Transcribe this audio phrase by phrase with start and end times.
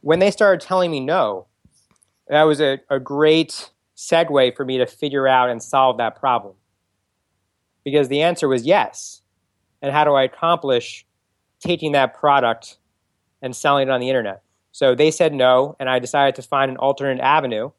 [0.00, 1.46] when they started telling me no,
[2.28, 6.54] that was a, a great segue for me to figure out and solve that problem.
[7.84, 9.22] Because the answer was yes.
[9.80, 11.06] And how do I accomplish
[11.60, 12.78] taking that product
[13.42, 14.42] and selling it on the internet?
[14.72, 17.70] So they said no, and I decided to find an alternate avenue,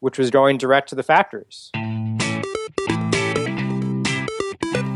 [0.00, 1.70] which was going direct to the factories.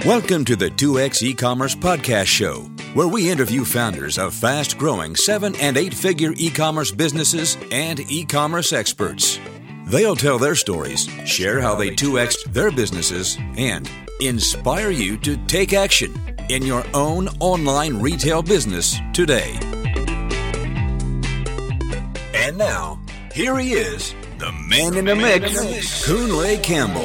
[0.05, 5.77] Welcome to the 2X e-commerce podcast show, where we interview founders of fast-growing 7 and
[5.77, 9.39] 8-figure e-commerce businesses and e-commerce experts.
[9.85, 13.87] They'll tell their stories, share how they 2X'd their businesses, and
[14.23, 16.11] inspire you to take action
[16.49, 19.59] in your own online retail business today.
[22.33, 22.99] And now,
[23.35, 25.53] here he is, the man in the mix,
[26.07, 27.05] Kunle Campbell.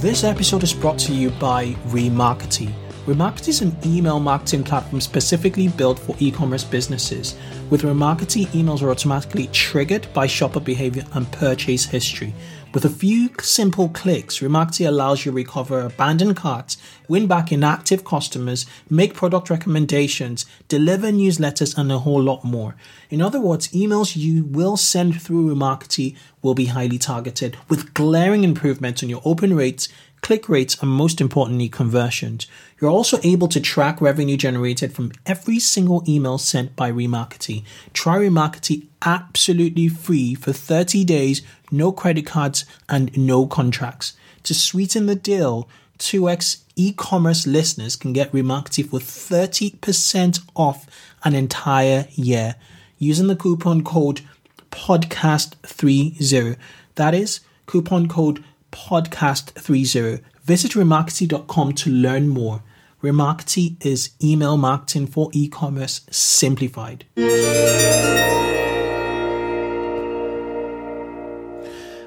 [0.00, 2.83] This episode is brought to you by Remarkety.
[3.06, 7.36] Remarkety is an email marketing platform specifically built for e commerce businesses.
[7.68, 12.32] With Remarkety, emails are automatically triggered by shopper behavior and purchase history.
[12.72, 18.06] With a few simple clicks, Remarkety allows you to recover abandoned carts, win back inactive
[18.06, 22.74] customers, make product recommendations, deliver newsletters, and a whole lot more.
[23.10, 28.44] In other words, emails you will send through Remarkety will be highly targeted with glaring
[28.44, 29.88] improvements on your open rates,
[30.24, 32.46] click rates, and most importantly, conversions.
[32.80, 37.62] You're also able to track revenue generated from every single email sent by Remarkety.
[37.92, 44.14] Try Remarkety absolutely free for 30 days, no credit cards, and no contracts.
[44.44, 50.86] To sweeten the deal, 2x e-commerce listeners can get Remarkety for 30% off
[51.22, 52.54] an entire year
[52.96, 54.22] using the coupon code
[54.70, 56.56] podcast30.
[56.94, 58.42] That is coupon code
[58.74, 60.20] podcast30.
[60.42, 62.62] Visit remarkety.com to learn more.
[63.02, 67.04] Remarkety is email marketing for e-commerce simplified.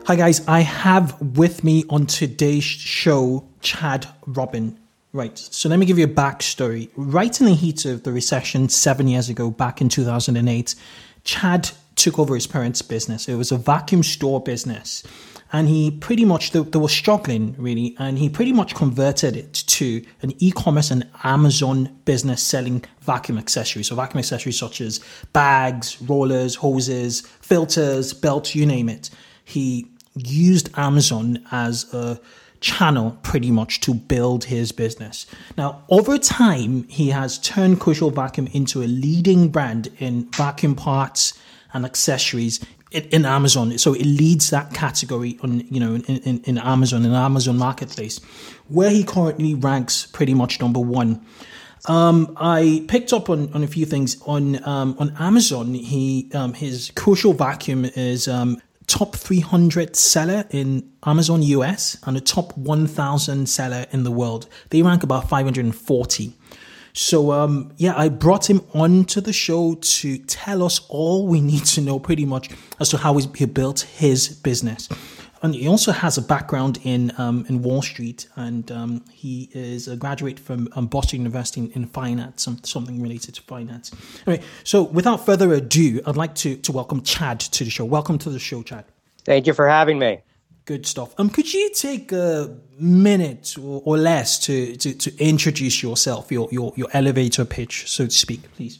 [0.06, 4.80] Hi guys, I have with me on today's show Chad Rubin.
[5.14, 6.89] Right, so let me give you a backstory.
[6.95, 10.76] Right in the heat of the recession seven years ago, back in 2008,
[11.23, 13.28] Chad took over his parents' business.
[13.28, 15.04] It was a vacuum store business
[15.54, 19.54] and he pretty much they, they, were struggling really and he pretty much converted it
[19.54, 25.00] to an e-commerce and amazon business selling vacuum accessories so vacuum accessories such as
[25.34, 29.10] bags rollers hoses filters belts you name it
[29.44, 32.20] he used amazon as a
[32.60, 35.26] channel pretty much to build his business.
[35.58, 41.40] Now, over time, he has turned Crucial Vacuum into a leading brand in vacuum parts
[41.74, 42.60] and accessories
[42.92, 43.77] in Amazon.
[43.77, 48.20] So it leads that category on, you know, in, in, in Amazon, in Amazon marketplace,
[48.67, 51.25] where he currently ranks pretty much number one.
[51.87, 55.73] Um, I picked up on, on a few things on um, on Amazon.
[55.73, 62.21] He um, his crucial vacuum is um, top 300 seller in Amazon US and a
[62.21, 64.48] top 1,000 seller in the world.
[64.69, 66.33] They rank about 540.
[66.98, 71.64] So um, yeah, I brought him onto the show to tell us all we need
[71.66, 72.50] to know pretty much
[72.80, 74.90] as to how he built his business.
[75.44, 79.88] And he also has a background in um, in Wall Street, and um, he is
[79.88, 83.92] a graduate from um, Boston University in, in finance, some, something related to finance.
[84.26, 87.86] Anyway, so without further ado, I'd like to to welcome Chad to the show.
[87.86, 88.86] Welcome to the show, Chad.
[89.24, 90.22] Thank you for having me.
[90.67, 91.14] Good stuff.
[91.17, 96.50] Um, could you take a minute or, or less to, to, to introduce yourself, your,
[96.52, 98.78] your, your elevator pitch, so to speak, please?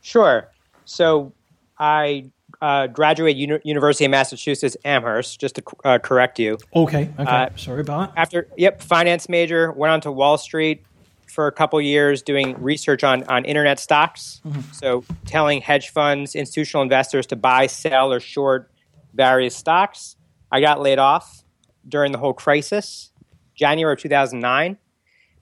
[0.00, 0.48] Sure.
[0.86, 1.34] So
[1.78, 2.30] I
[2.62, 5.38] uh, graduated Uni- University of Massachusetts Amherst.
[5.38, 6.56] Just to uh, correct you.
[6.74, 7.10] Okay.
[7.18, 7.30] Okay.
[7.30, 8.20] Uh, Sorry about that.
[8.20, 9.72] After yep, finance major.
[9.72, 10.82] Went on to Wall Street
[11.26, 14.40] for a couple years doing research on on internet stocks.
[14.46, 14.60] Mm-hmm.
[14.72, 18.70] So telling hedge funds, institutional investors to buy, sell, or short
[19.12, 20.16] various stocks.
[20.52, 21.44] I got laid off
[21.88, 23.10] during the whole crisis,
[23.54, 24.78] January of 2009.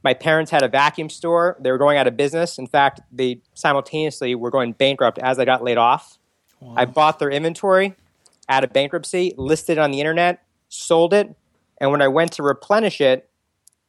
[0.04, 1.56] My parents had a vacuum store.
[1.60, 2.58] They were going out of business.
[2.58, 6.18] In fact, they simultaneously were going bankrupt as I got laid off.
[6.60, 6.74] Wow.
[6.76, 7.94] I bought their inventory
[8.48, 11.34] out of bankruptcy, listed it on the internet, sold it,
[11.80, 13.28] and when I went to replenish it,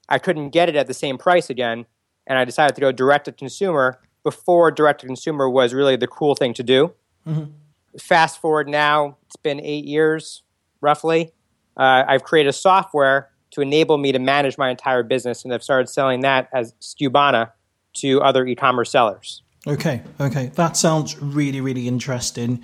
[0.08, 1.86] I couldn't get it at the same price again,
[2.28, 6.08] and I decided to go direct to consumer before direct to consumer was really the
[6.08, 6.94] cool thing to do.
[7.28, 7.52] Mm-hmm.
[7.98, 10.44] Fast forward now, it's been eight years
[10.82, 11.32] roughly.
[11.78, 15.64] Uh, I've created a software to enable me to manage my entire business, and I've
[15.64, 17.52] started selling that as Skubana
[17.96, 19.42] to other e-commerce sellers.
[19.68, 22.64] Okay, okay, that sounds really, really interesting.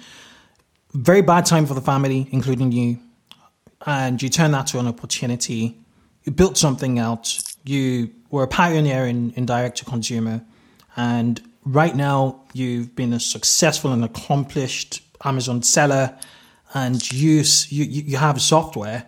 [0.94, 3.00] Very bad time for the family, including you,
[3.86, 5.78] and you turn that to an opportunity.
[6.24, 7.38] You built something out.
[7.64, 10.44] You were a pioneer in, in direct to consumer,
[10.96, 16.16] and right now you've been a successful and accomplished Amazon seller,
[16.76, 19.08] and you you you have software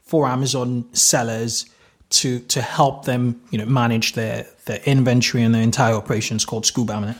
[0.00, 1.66] for Amazon sellers
[2.10, 6.64] to to help them you know manage their their inventory and their entire operations called
[6.64, 7.00] Skubana.
[7.00, 7.16] Minute.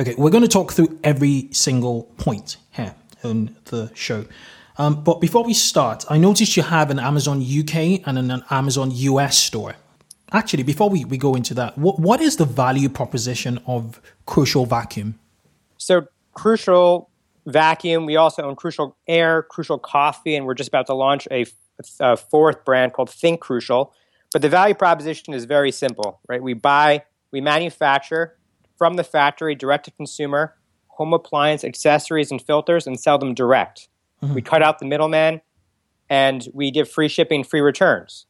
[0.00, 4.24] Okay, we're going to talk through every single point here in the show.
[4.76, 8.90] Um, but before we start, I noticed you have an Amazon UK and an Amazon
[8.92, 9.76] US store.
[10.32, 14.66] Actually, before we, we go into that, what, what is the value proposition of Crucial
[14.66, 15.16] Vacuum?
[15.76, 17.08] So, Crucial
[17.46, 21.44] Vacuum, we also own Crucial Air, Crucial Coffee, and we're just about to launch a,
[22.00, 23.92] a fourth brand called Think Crucial.
[24.32, 26.42] But the value proposition is very simple, right?
[26.42, 28.36] We buy, we manufacture
[28.76, 30.54] from the factory direct to consumer
[30.88, 33.88] home appliance accessories and filters and sell them direct.
[34.22, 34.34] Mm-hmm.
[34.34, 35.40] We cut out the middleman
[36.08, 38.26] and we give free shipping, free returns.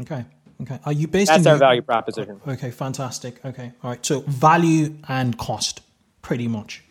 [0.00, 0.24] Okay.
[0.60, 0.78] Okay.
[0.84, 2.40] Are you based That's in our New- value proposition.
[2.46, 3.44] Okay, fantastic.
[3.44, 3.72] Okay.
[3.82, 4.04] All right.
[4.04, 5.80] So value and cost,
[6.22, 6.82] pretty much.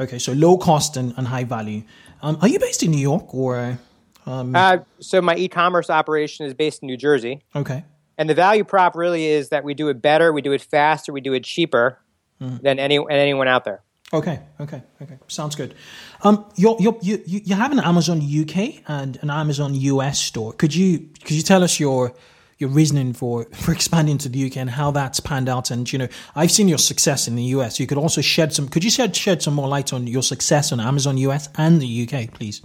[0.00, 1.82] Okay, so low cost and, and high value.
[2.22, 3.78] Um, are you based in New York or?
[4.26, 4.54] Um...
[4.54, 7.42] Uh, so my e-commerce operation is based in New Jersey.
[7.54, 7.84] Okay.
[8.18, 11.12] And the value prop really is that we do it better, we do it faster,
[11.12, 11.98] we do it cheaper
[12.40, 12.60] mm.
[12.62, 13.82] than any anyone out there.
[14.12, 15.18] Okay, okay, okay.
[15.28, 15.74] Sounds good.
[16.22, 20.52] Um, you're, you're, you you have an Amazon UK and an Amazon US store.
[20.52, 22.14] Could you could you tell us your
[22.62, 25.70] your reasoning for for expanding to the UK and how that's panned out?
[25.70, 27.78] And you know, I've seen your success in the US.
[27.78, 28.68] You could also shed some.
[28.68, 32.08] Could you shed shed some more light on your success on Amazon US and the
[32.08, 32.62] UK, please?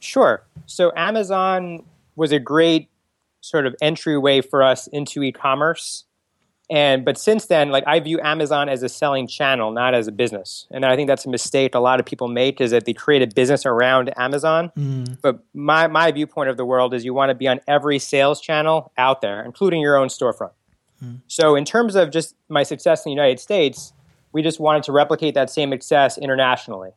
[0.00, 0.42] Sure.
[0.64, 1.84] So Amazon
[2.16, 2.88] was a great
[3.42, 6.04] sort of entryway for us into e-commerce
[6.72, 10.12] and but since then, like I view Amazon as a selling channel, not as a
[10.12, 10.66] business.
[10.70, 13.20] And I think that's a mistake a lot of people make is that they create
[13.20, 14.72] a business around Amazon.
[14.74, 15.18] Mm.
[15.20, 18.40] But my my viewpoint of the world is you want to be on every sales
[18.40, 20.52] channel out there, including your own storefront.
[21.04, 21.20] Mm.
[21.26, 23.92] So in terms of just my success in the United States,
[24.32, 26.92] we just wanted to replicate that same success internationally.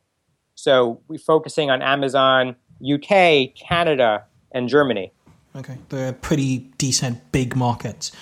[0.56, 4.24] So we're focusing on Amazon UK, Canada,
[4.54, 5.12] and Germany.
[5.54, 8.13] Okay, they're pretty decent big markets.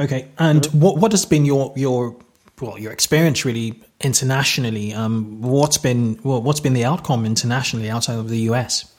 [0.00, 0.80] Okay, and mm-hmm.
[0.80, 2.16] what what has been your your
[2.60, 4.94] well your experience really internationally?
[4.94, 8.92] Um, what's been well, what's been the outcome internationally outside of the US?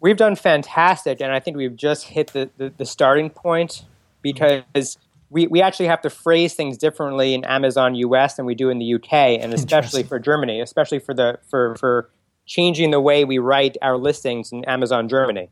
[0.00, 3.84] We've done fantastic, and I think we've just hit the, the, the starting point
[4.22, 4.96] because
[5.28, 8.78] we, we actually have to phrase things differently in Amazon US than we do in
[8.78, 12.10] the UK, and especially for Germany, especially for the for for
[12.46, 15.50] changing the way we write our listings in Amazon Germany.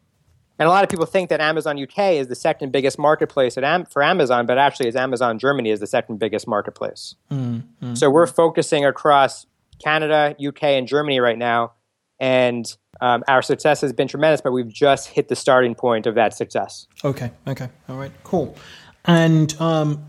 [0.58, 3.84] And a lot of people think that Amazon UK is the second biggest marketplace Am-
[3.84, 7.14] for Amazon, but actually, is Amazon Germany is the second biggest marketplace.
[7.30, 7.94] Mm-hmm.
[7.94, 9.46] So we're focusing across
[9.82, 11.72] Canada, UK, and Germany right now,
[12.18, 14.40] and um, our success has been tremendous.
[14.40, 16.88] But we've just hit the starting point of that success.
[17.04, 17.30] Okay.
[17.46, 17.68] Okay.
[17.88, 18.12] All right.
[18.24, 18.56] Cool.
[19.04, 20.04] And um,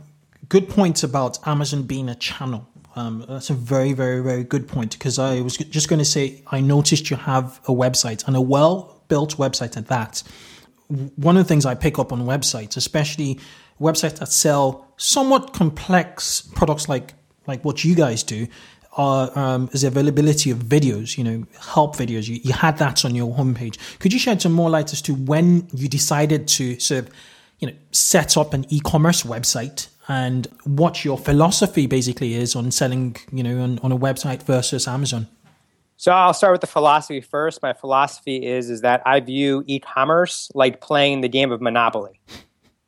[0.50, 2.68] good points about Amazon being a channel.
[3.00, 6.44] Um, that's a very, very, very good point because I was just going to say
[6.48, 10.22] I noticed you have a website and a well built website at that.
[11.16, 13.40] One of the things I pick up on websites, especially
[13.80, 17.14] websites that sell somewhat complex products like
[17.48, 18.48] like what you guys do,
[18.98, 22.28] are, um, is the availability of videos, you know, help videos.
[22.28, 23.78] You, you had that on your homepage.
[24.00, 27.10] Could you shed some more light as to when you decided to sort of,
[27.60, 33.16] you know, set up an e-commerce website and what your philosophy basically is on selling,
[33.32, 35.28] you know, on, on a website versus Amazon?
[35.98, 37.62] So I'll start with the philosophy first.
[37.62, 42.20] My philosophy is is that I view e-commerce like playing the game of Monopoly.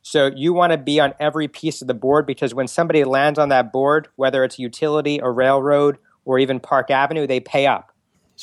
[0.02, 3.38] So you want to be on every piece of the board because when somebody lands
[3.38, 7.92] on that board, whether it's utility, or railroad, or even Park Avenue, they pay up.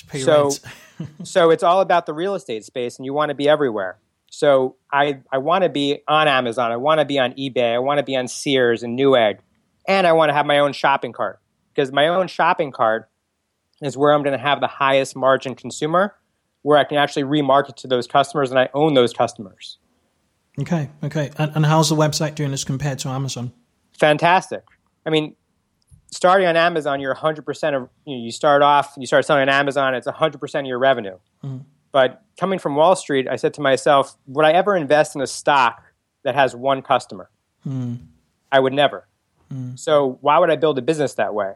[0.07, 0.51] Pay so,
[1.24, 3.98] so it's all about the real estate space, and you want to be everywhere.
[4.29, 6.71] So I, I want to be on Amazon.
[6.71, 7.74] I want to be on eBay.
[7.74, 9.39] I want to be on Sears and Newegg,
[9.88, 11.39] and I want to have my own shopping cart
[11.74, 13.09] because my own shopping cart
[13.81, 16.15] is where I'm going to have the highest margin consumer,
[16.62, 19.77] where I can actually remarket to those customers and I own those customers.
[20.59, 21.31] Okay, okay.
[21.38, 23.53] And, and how's the website doing as compared to Amazon?
[23.98, 24.63] Fantastic.
[25.05, 25.36] I mean,
[26.12, 29.50] starting on Amazon, you're 100% of, you, know, you start off, you start selling on
[29.50, 31.17] Amazon, it's 100% of your revenue.
[31.43, 31.59] Mm-hmm.
[31.91, 35.27] But coming from Wall Street, I said to myself, would I ever invest in a
[35.27, 35.84] stock
[36.24, 37.29] that has one customer?
[37.67, 38.00] Mm.
[38.51, 39.08] I would never.
[39.51, 39.77] Mm.
[39.77, 41.53] So why would I build a business that way?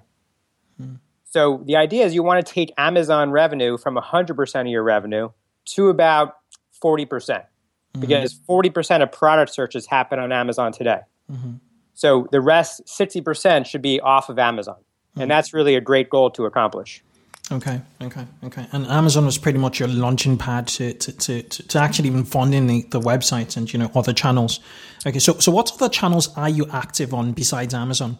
[0.82, 1.00] Mm.
[1.26, 5.30] So the idea is you want to take Amazon revenue from 100% of your revenue
[5.66, 6.36] to about
[6.84, 8.02] 40%, mm-hmm.
[8.02, 11.00] because 40% of product searches happen on Amazon today.
[11.32, 11.54] Mm-hmm.
[11.94, 14.78] So the rest, 60%, should be off of Amazon.
[15.16, 17.04] And that's really a great goal to accomplish.
[17.52, 18.66] Okay, okay, okay.
[18.72, 22.68] And Amazon was pretty much your launching pad to, to, to, to actually even funding
[22.68, 24.62] the, the website and, you know, other channels.
[25.06, 28.18] Okay, so, so what other channels are you active on besides Amazon?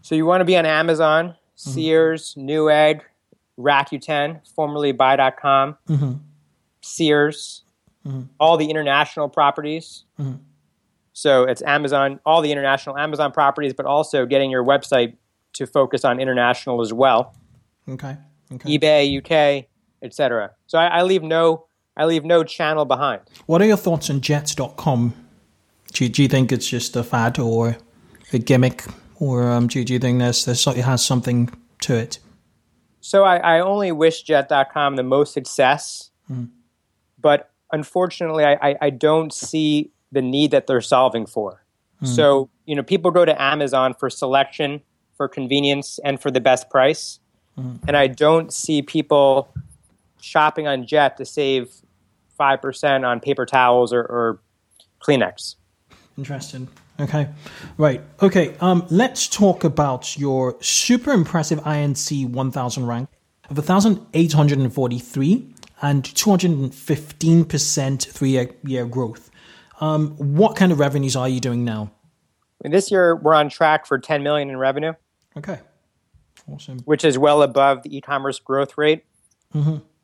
[0.00, 1.70] So you want to be on Amazon mm-hmm.
[1.70, 3.02] Sears, Newegg,
[3.58, 6.12] Rakuten, formerly Buy.com, mm-hmm.
[6.80, 7.62] Sears,
[8.06, 8.22] mm-hmm.
[8.40, 10.04] all the international properties.
[11.12, 15.16] So it's Amazon, all the international Amazon properties, but also getting your website
[15.52, 17.34] to focus on international as well.
[17.86, 18.16] Okay.
[18.52, 18.78] Okay.
[18.78, 19.66] eBay, UK,
[20.02, 20.52] etc.
[20.66, 21.66] So I, I leave no
[21.96, 23.22] I leave no channel behind.
[23.46, 25.14] What are your thoughts on Jets.com?
[25.92, 27.76] Do you, do you think it's just a fad or
[28.32, 28.84] a gimmick,
[29.16, 31.50] or um, do, you, do you think there's, there's it has something
[31.82, 32.20] to it?
[33.00, 36.10] So I, I only wish Jet.com the most success,
[37.20, 41.64] but unfortunately, I, I, I don't see the need that they're solving for.
[42.02, 44.80] So you know, people go to Amazon for selection,
[45.16, 47.20] for convenience, and for the best price,
[47.86, 49.52] and I don't see people
[50.20, 51.70] shopping on Jet to save
[52.36, 54.40] five percent on paper towels or, or
[55.00, 55.54] Kleenex.
[56.18, 56.68] Interesting.
[56.98, 57.28] Okay.
[57.78, 58.02] Right.
[58.20, 58.54] Okay.
[58.60, 63.08] Um, let's talk about your super impressive INC 1000 rank
[63.48, 69.30] of 1,843 and 215% three year, year growth.
[69.80, 71.90] Um, what kind of revenues are you doing now?
[72.62, 74.92] This year, we're on track for 10 million in revenue,
[75.36, 75.60] Okay.
[76.48, 76.78] Awesome.
[76.80, 79.04] which is well above the e-commerce growth rate.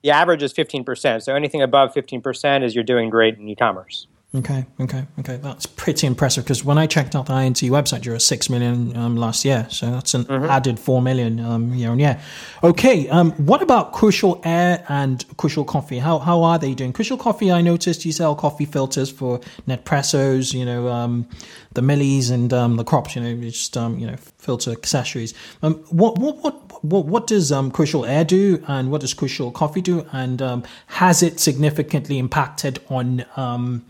[0.03, 1.23] The average is 15%.
[1.23, 4.07] So anything above 15% is you're doing great in e-commerce.
[4.35, 5.37] Okay, okay, okay.
[5.39, 8.95] That's pretty impressive because when I checked out the INT website, you're at six million
[8.95, 12.21] um, last year, so that's an added four million um, year on year.
[12.63, 16.01] Okay, um, what about Crucial Air and Crucial Coffee?
[16.01, 16.93] How how are they doing?
[16.93, 21.27] Crucial Coffee, I noticed you sell coffee filters for Nespressos, you know, um,
[21.73, 25.35] the Millies and um, the Krups, you know, just um, you know, filter accessories.
[25.63, 29.51] Um, what what what what what does um, Crucial Air do, and what does Crucial
[29.51, 33.85] Coffee do, and um, has it significantly impacted on um,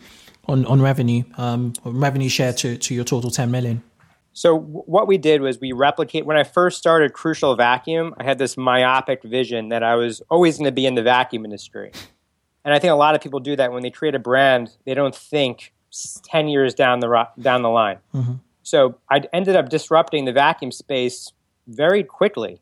[0.47, 3.83] on on revenue, um, revenue share to to your total ten million?
[4.33, 6.27] So what we did was we replicate.
[6.27, 10.59] When I first started Crucial Vacuum, I had this myopic vision that I was always
[10.59, 11.93] going to be in the vacuum industry,
[12.65, 14.77] and I think a lot of people do that when they create a brand.
[14.87, 15.75] They don't think
[16.25, 17.99] ten years down the ro- down the line.
[18.67, 21.33] So I ended up disrupting the vacuum space
[21.69, 22.61] very quickly,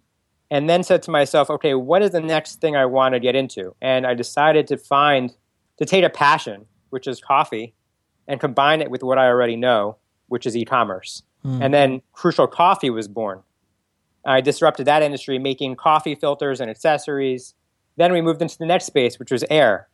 [0.51, 3.35] and then said to myself, "Okay, what is the next thing I want to get
[3.35, 5.35] into?" And I decided to find
[5.79, 7.73] to take a passion, which is coffee,
[8.29, 9.97] and combine it with what I already know,
[10.29, 11.23] which is e-commerce.
[11.43, 11.63] Hmm.
[11.63, 13.43] And then Crucial Coffee was born.
[14.27, 17.55] I disrupted that industry, making coffee filters and accessories.
[17.97, 19.89] Then we moved into the next space, which was air.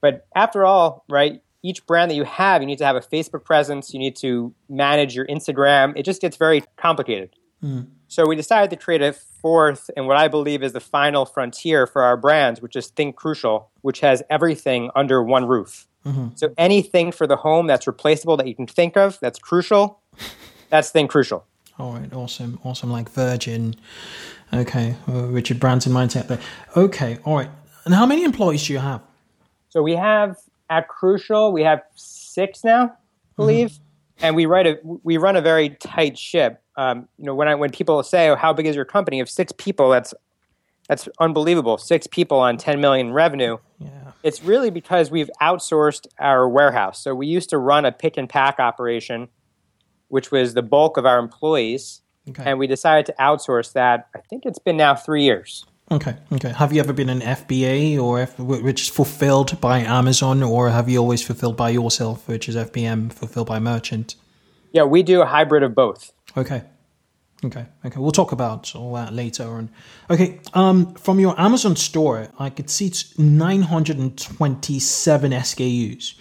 [0.00, 3.44] But after all, right, each brand that you have, you need to have a Facebook
[3.44, 5.92] presence, you need to manage your Instagram.
[5.96, 7.30] It just gets very complicated.
[7.60, 7.82] Hmm.
[8.06, 11.86] So we decided to create a fourth and what I believe is the final frontier
[11.86, 15.86] for our brands, which is Think Crucial, which has everything under one roof.
[16.06, 16.28] Mm-hmm.
[16.36, 20.00] So anything for the home that's replaceable that you can think of that's crucial,
[20.70, 21.44] that's Think Crucial.
[21.78, 22.90] All right, awesome, awesome.
[22.90, 23.76] Like Virgin,
[24.52, 26.40] okay, Richard Branson mindset there.
[26.76, 27.50] Okay, all right.
[27.84, 29.02] And how many employees do you have?
[29.68, 30.36] So we have
[30.70, 32.90] at Crucial, we have six now, I
[33.36, 33.78] believe,
[34.20, 36.62] and we write a we run a very tight ship.
[36.76, 39.30] Um, you know, when I when people say, "Oh, how big is your company?" Have
[39.30, 39.90] six people.
[39.90, 40.14] That's
[40.88, 41.78] that's unbelievable.
[41.78, 43.58] Six people on ten million revenue.
[43.78, 44.12] Yeah.
[44.22, 47.00] It's really because we've outsourced our warehouse.
[47.02, 49.28] So we used to run a pick and pack operation,
[50.08, 52.42] which was the bulk of our employees, Okay.
[52.44, 54.08] and we decided to outsource that.
[54.16, 55.64] I think it's been now three years.
[55.90, 56.16] Okay.
[56.32, 56.50] Okay.
[56.50, 60.88] Have you ever been an FBA or F, which is fulfilled by Amazon, or have
[60.88, 64.14] you always fulfilled by yourself, which is FBM fulfilled by merchant?
[64.72, 66.12] Yeah, we do a hybrid of both.
[66.36, 66.62] Okay.
[67.44, 67.66] Okay.
[67.84, 67.98] Okay.
[67.98, 69.70] We'll talk about all that later on.
[70.10, 70.40] Okay.
[70.52, 76.14] Um, from your Amazon store, I could see it's 927 SKUs,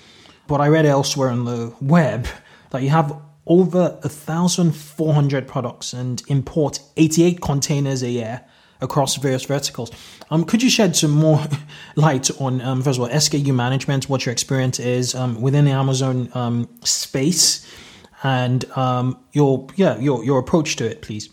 [0.47, 2.27] but I read elsewhere on the web
[2.69, 8.45] that you have over 1,400 products and import 88 containers a year
[8.81, 9.91] across various verticals.
[10.29, 11.41] Um, could you shed some more
[11.95, 15.71] light on, um, first of all, SKU management, what your experience is um, within the
[15.71, 17.65] Amazon um, space?
[18.23, 21.29] and um, your yeah your your approach to it, please.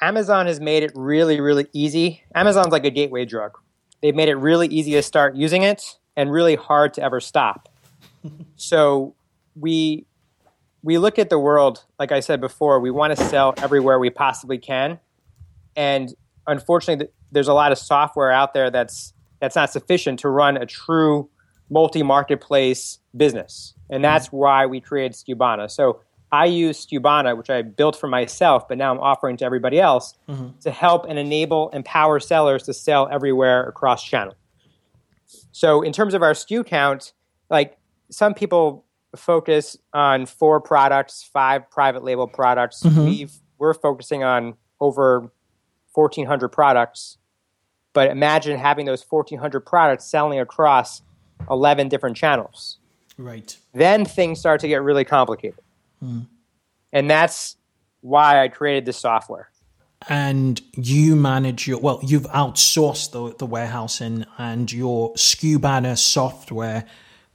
[0.00, 2.22] Amazon has made it really, really easy.
[2.34, 3.58] Amazon's like a gateway drug.
[4.02, 7.68] They've made it really easy to start using it and really hard to ever stop.
[8.56, 9.14] so
[9.54, 10.06] we
[10.82, 14.10] we look at the world, like I said before, we want to sell everywhere we
[14.10, 15.00] possibly can.
[15.74, 16.14] And
[16.46, 20.66] unfortunately, there's a lot of software out there that's that's not sufficient to run a
[20.66, 21.28] true
[21.68, 23.74] multi-marketplace business.
[23.90, 24.02] And mm-hmm.
[24.02, 25.70] that's why we created Skubana.
[25.70, 26.00] So
[26.32, 30.14] I use Skubana, which I built for myself, but now I'm offering to everybody else
[30.28, 30.58] mm-hmm.
[30.60, 34.34] to help and enable, empower sellers to sell everywhere across channel.
[35.52, 37.12] So in terms of our SKU count,
[37.50, 37.76] like
[38.10, 38.84] some people
[39.14, 42.82] focus on four products, five private label products.
[42.82, 43.04] Mm-hmm.
[43.04, 45.30] We've, we're focusing on over
[45.96, 47.18] 1,400 products.
[47.92, 51.02] But imagine having those 1,400 products selling across
[51.50, 52.78] 11 different channels.
[53.18, 53.56] Right.
[53.72, 55.60] Then things start to get really complicated.
[56.02, 56.26] Mm.
[56.92, 57.56] And that's
[58.02, 59.50] why I created this software.
[60.08, 66.84] And you manage your, well, you've outsourced the, the warehousing and your Skubana software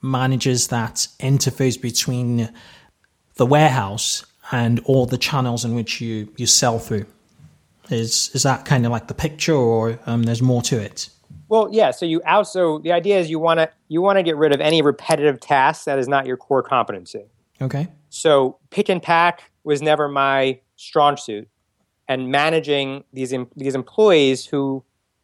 [0.01, 2.51] manages that interface between
[3.35, 7.05] the warehouse and all the channels in which you, you sell through.
[7.89, 11.09] Is is that kind of like the picture, or um, there's more to it?
[11.49, 11.91] Well, yeah.
[11.91, 14.61] So you also the idea is you want to you want to get rid of
[14.61, 17.25] any repetitive tasks that is not your core competency.
[17.61, 17.89] Okay.
[18.09, 21.49] So pick and pack was never my strong suit,
[22.07, 24.83] and managing these these employees who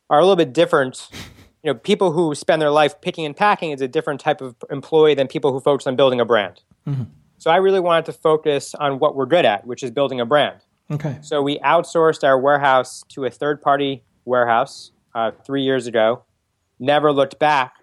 [0.10, 1.10] are a little bit different.
[1.64, 4.56] You know, people who spend their life picking and packing is a different type of
[4.70, 6.62] employee than people who focus on building a brand.
[6.88, 7.04] Mm-hmm.
[7.40, 10.26] So I really wanted to focus on what we're good at, which is building a
[10.26, 10.62] brand.
[10.90, 11.18] Okay.
[11.22, 16.24] So we outsourced our warehouse to a third party warehouse uh, three years ago.
[16.80, 17.74] Never looked back.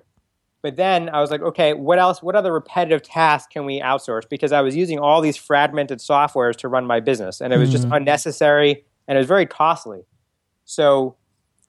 [0.62, 2.22] But then I was like, okay, what else?
[2.22, 4.26] What other repetitive tasks can we outsource?
[4.26, 7.68] Because I was using all these fragmented softwares to run my business, and it was
[7.68, 7.82] mm-hmm.
[7.82, 10.06] just unnecessary and it was very costly.
[10.64, 11.16] So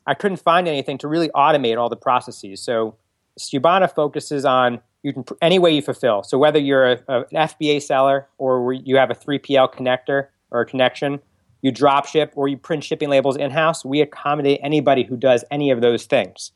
[0.08, 2.62] I couldn't find anything to really automate all the processes.
[2.62, 2.96] So
[3.39, 6.24] Skubana focuses on you can any way you fulfill.
[6.24, 10.62] So whether you're a, a, an FBA seller or you have a 3PL connector, or
[10.62, 11.20] a connection,
[11.62, 15.44] you drop ship or you print shipping labels in house, we accommodate anybody who does
[15.52, 16.52] any of those things.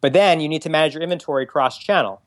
[0.00, 2.22] But then you need to manage your inventory cross channel.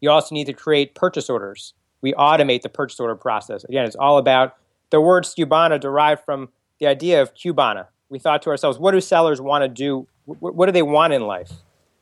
[0.00, 1.74] You also need to create purchase orders.
[2.02, 3.64] We automate the purchase order process.
[3.64, 4.56] Again, it's all about
[4.90, 7.86] the word Skubana derived from the idea of Cubana.
[8.08, 10.06] We thought to ourselves, what do sellers want to do?
[10.24, 11.50] What do they want in life?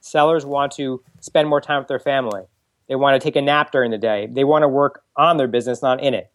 [0.00, 2.42] Sellers want to spend more time with their family.
[2.88, 4.28] They want to take a nap during the day.
[4.30, 6.30] They want to work on their business, not in it.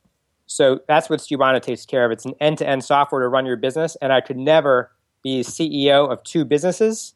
[0.50, 2.12] So that's what Skubana takes care of.
[2.12, 3.96] It's an end to end software to run your business.
[4.02, 4.92] And I could never
[5.22, 7.14] be CEO of two businesses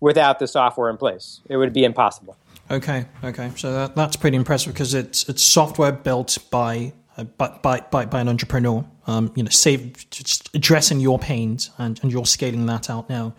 [0.00, 1.40] without the software in place.
[1.50, 2.36] It would be impossible.
[2.70, 3.52] Okay, okay.
[3.56, 8.20] So that, that's pretty impressive because it's it's software built by uh, by, by, by
[8.20, 8.84] an entrepreneur.
[9.06, 13.34] Um, you know, save just addressing your pains and, and you're scaling that out now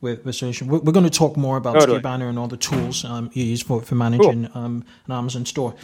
[0.00, 0.68] with, with solution.
[0.68, 2.00] We're, we're going to talk more about totally.
[2.00, 4.62] Skubana and all the tools um, you use for for managing cool.
[4.62, 5.74] um, an Amazon store.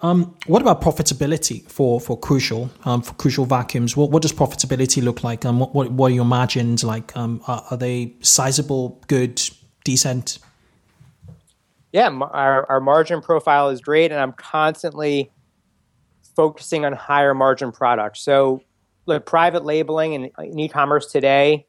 [0.00, 3.96] Um, what about profitability for for Crucial um, for Crucial vacuums?
[3.96, 5.44] What, what does profitability look like?
[5.44, 7.16] Um, what, what, are your margins like?
[7.16, 9.42] Um, are, are, they sizable, good,
[9.84, 10.38] decent?
[11.92, 15.32] Yeah, our, our margin profile is great, and I'm constantly
[16.36, 18.20] focusing on higher margin products.
[18.20, 18.62] So,
[19.06, 21.66] look, private labeling in, in e-commerce today,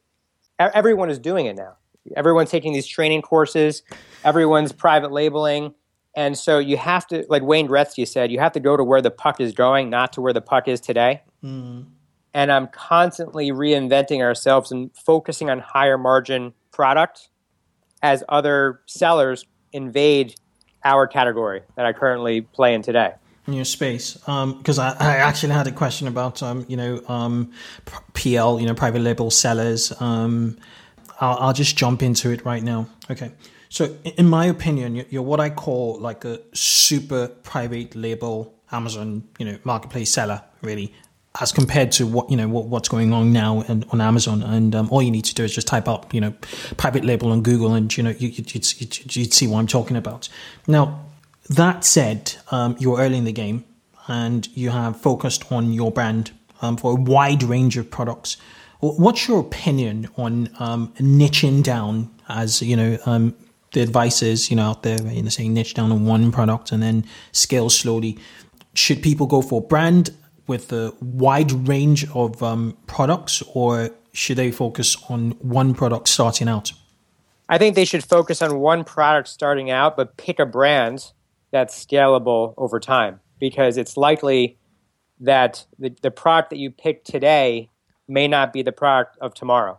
[0.60, 1.78] everyone is doing it now.
[2.14, 3.82] Everyone's taking these training courses.
[4.24, 5.74] Everyone's private labeling
[6.14, 9.00] and so you have to, like Wayne Gretzky said, you have to go to where
[9.00, 11.22] the puck is going, not to where the puck is today.
[11.44, 11.86] Mm.
[12.34, 17.28] And I'm constantly reinventing ourselves and focusing on higher margin product
[18.02, 20.34] as other sellers invade
[20.84, 23.12] our category that I currently play in today.
[23.46, 27.02] In your space, because um, I, I, actually had a question about, um, you know,
[27.08, 27.52] um,
[28.12, 29.92] PL, you know, private label sellers.
[30.00, 30.58] Um,
[31.20, 32.86] I'll, I'll just jump into it right now.
[33.10, 33.32] Okay.
[33.70, 39.46] So, in my opinion, you're what I call like a super private label Amazon, you
[39.46, 40.92] know, marketplace seller, really,
[41.40, 44.42] as compared to what you know what, what's going on now in, on Amazon.
[44.42, 46.32] And um, all you need to do is just type up, you know,
[46.76, 49.96] private label on Google, and you know, you, would you'd, you'd see what I'm talking
[49.96, 50.28] about.
[50.66, 51.04] Now,
[51.48, 53.64] that said, um, you're early in the game,
[54.08, 58.36] and you have focused on your brand um, for a wide range of products.
[58.80, 63.36] What's your opinion on um, niching down as you know um,
[63.72, 66.72] the advice is, you know, out there, you know, saying niche down on one product
[66.72, 68.18] and then scale slowly.
[68.74, 70.10] Should people go for brand
[70.46, 76.48] with a wide range of um, products, or should they focus on one product starting
[76.48, 76.72] out?
[77.48, 81.12] I think they should focus on one product starting out, but pick a brand
[81.50, 84.58] that's scalable over time because it's likely
[85.20, 87.70] that the, the product that you pick today
[88.08, 89.78] may not be the product of tomorrow.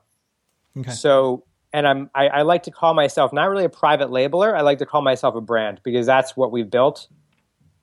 [0.77, 0.91] Okay.
[0.91, 4.55] So and I'm I, I, like to call myself not really a private labeler.
[4.55, 7.07] I like to call myself a brand because that's what we've built.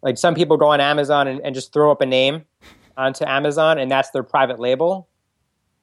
[0.02, 2.44] Like some people go on Amazon and, and just throw up a name
[2.96, 5.08] onto Amazon and that's their private label.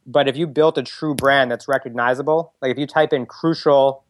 [0.06, 4.04] But if you built a true brand that's recognizable, like if you type in crucial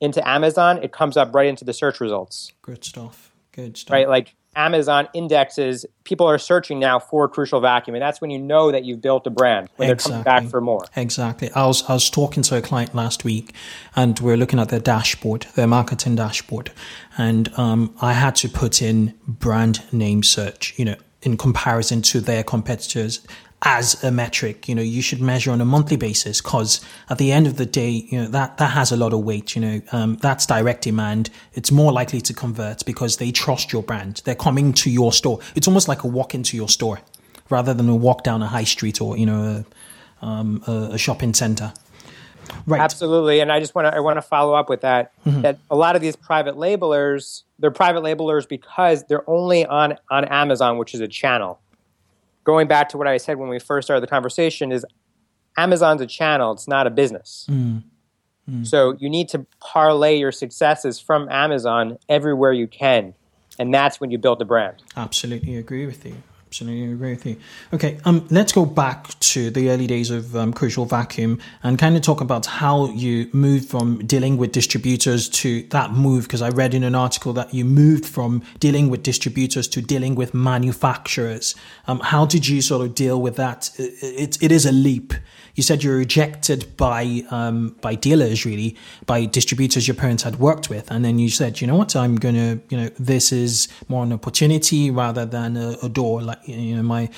[0.00, 2.52] into Amazon, it comes up right into the search results.
[2.62, 3.32] Good stuff.
[3.52, 3.92] Good stuff.
[3.92, 4.08] Right?
[4.08, 8.72] Like Amazon indexes, people are searching now for Crucial Vacuum, and that's when you know
[8.72, 10.12] that you've built a brand when exactly.
[10.12, 10.84] they're coming back for more.
[10.96, 11.50] Exactly.
[11.54, 13.54] I was I was talking to a client last week,
[13.94, 16.72] and we are looking at their dashboard, their marketing dashboard,
[17.16, 22.20] and um, I had to put in brand name search, you know, in comparison to
[22.20, 23.26] their competitors.
[23.62, 24.68] As a metric.
[24.68, 27.66] You know, you should measure on a monthly basis because at the end of the
[27.66, 29.54] day, you know, that, that has a lot of weight.
[29.54, 31.30] You know, um, that's direct demand.
[31.54, 34.22] It's more likely to convert because they trust your brand.
[34.24, 35.40] They're coming to your store.
[35.54, 37.00] It's almost like a walk into your store
[37.48, 39.64] rather than a walk down a high street or, you know,
[40.22, 41.72] a, um, a, shopping center.
[42.66, 42.80] Right.
[42.80, 43.40] Absolutely.
[43.40, 45.12] And I just want to I want to follow up with that.
[45.24, 45.42] Mm-hmm.
[45.42, 50.24] That a lot of these private labelers, they're private labelers because they're only on on
[50.24, 51.60] Amazon, which is a channel.
[52.44, 54.84] Going back to what I said when we first started the conversation is
[55.56, 57.46] Amazon's a channel, it's not a business.
[57.50, 57.82] Mm.
[58.50, 58.66] Mm.
[58.66, 63.14] So you need to parlay your successes from Amazon everywhere you can.
[63.58, 64.82] And that's when you build the brand.
[64.96, 67.36] Absolutely agree with you absolutely agree with you.
[67.72, 71.94] Okay, um, let's go back to the early days of um, Crucial Vacuum and kind
[71.94, 76.24] of talk about how you moved from dealing with distributors to that move.
[76.24, 80.16] Because I read in an article that you moved from dealing with distributors to dealing
[80.16, 81.54] with manufacturers.
[81.86, 83.70] Um, how did you sort of deal with that?
[83.76, 85.14] It, it, it is a leap
[85.60, 90.38] you said you were rejected by um, by dealers, really, by distributors your parents had
[90.38, 93.68] worked with, and then you said, you know what, I'm gonna, you know, this is
[93.86, 97.10] more an opportunity rather than a, a door, like you know, my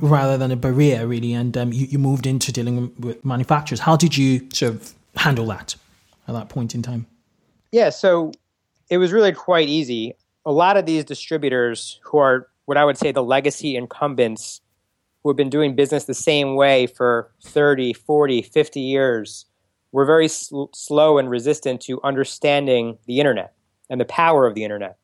[0.00, 3.80] rather than a barrier, really, and um, you, you moved into dealing with manufacturers.
[3.80, 5.74] How did you sort of handle that
[6.28, 7.06] at that point in time?
[7.72, 8.30] Yeah, so
[8.90, 10.14] it was really quite easy.
[10.46, 14.60] A lot of these distributors who are what I would say the legacy incumbents
[15.22, 19.46] who have been doing business the same way for 30, 40, 50 years
[19.92, 23.52] were very sl- slow and resistant to understanding the internet
[23.88, 24.96] and the power of the internet.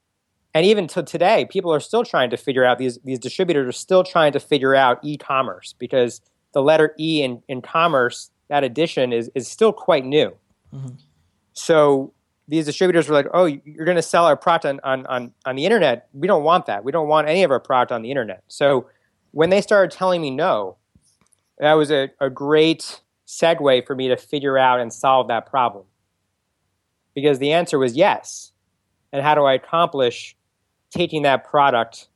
[0.55, 3.73] And even to today, people are still trying to figure out these these distributors are
[3.73, 6.21] still trying to figure out e-commerce because
[6.53, 10.35] the letter E in, in commerce, that addition is is still quite new.
[10.75, 10.95] Mm-hmm.
[11.53, 12.15] So
[12.49, 15.55] these distributors were like, "Oh, you're going to sell our product on, on, on, on
[15.55, 16.09] the internet?
[16.15, 16.83] We don't want that.
[16.83, 18.89] We don't want any of our product on the internet." So
[19.33, 20.77] when they started telling me no,
[21.59, 25.85] that was a, a great segue for me to figure out and solve that problem.
[27.15, 28.53] Because the answer was yes.
[29.13, 30.37] And how do I accomplish
[30.91, 32.09] taking that product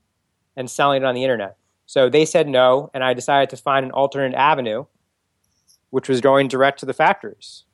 [0.56, 1.56] and selling it on the internet?
[1.86, 4.86] So they said no, and I decided to find an alternate avenue,
[5.90, 7.64] which was going direct to the factories.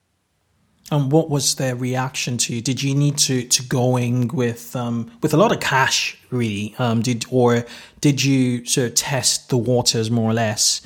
[0.90, 2.62] And what was their reaction to you?
[2.62, 6.74] Did you need to, to going with um, with a lot of cash, really?
[6.79, 7.66] Um, did or
[8.01, 10.81] did you sort of test the waters more or less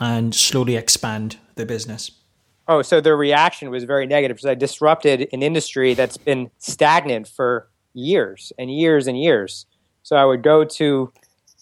[0.00, 2.10] and slowly expand the business?
[2.66, 7.28] Oh, so their reaction was very negative because I disrupted an industry that's been stagnant
[7.28, 9.66] for years and years and years.
[10.02, 11.12] So I would go to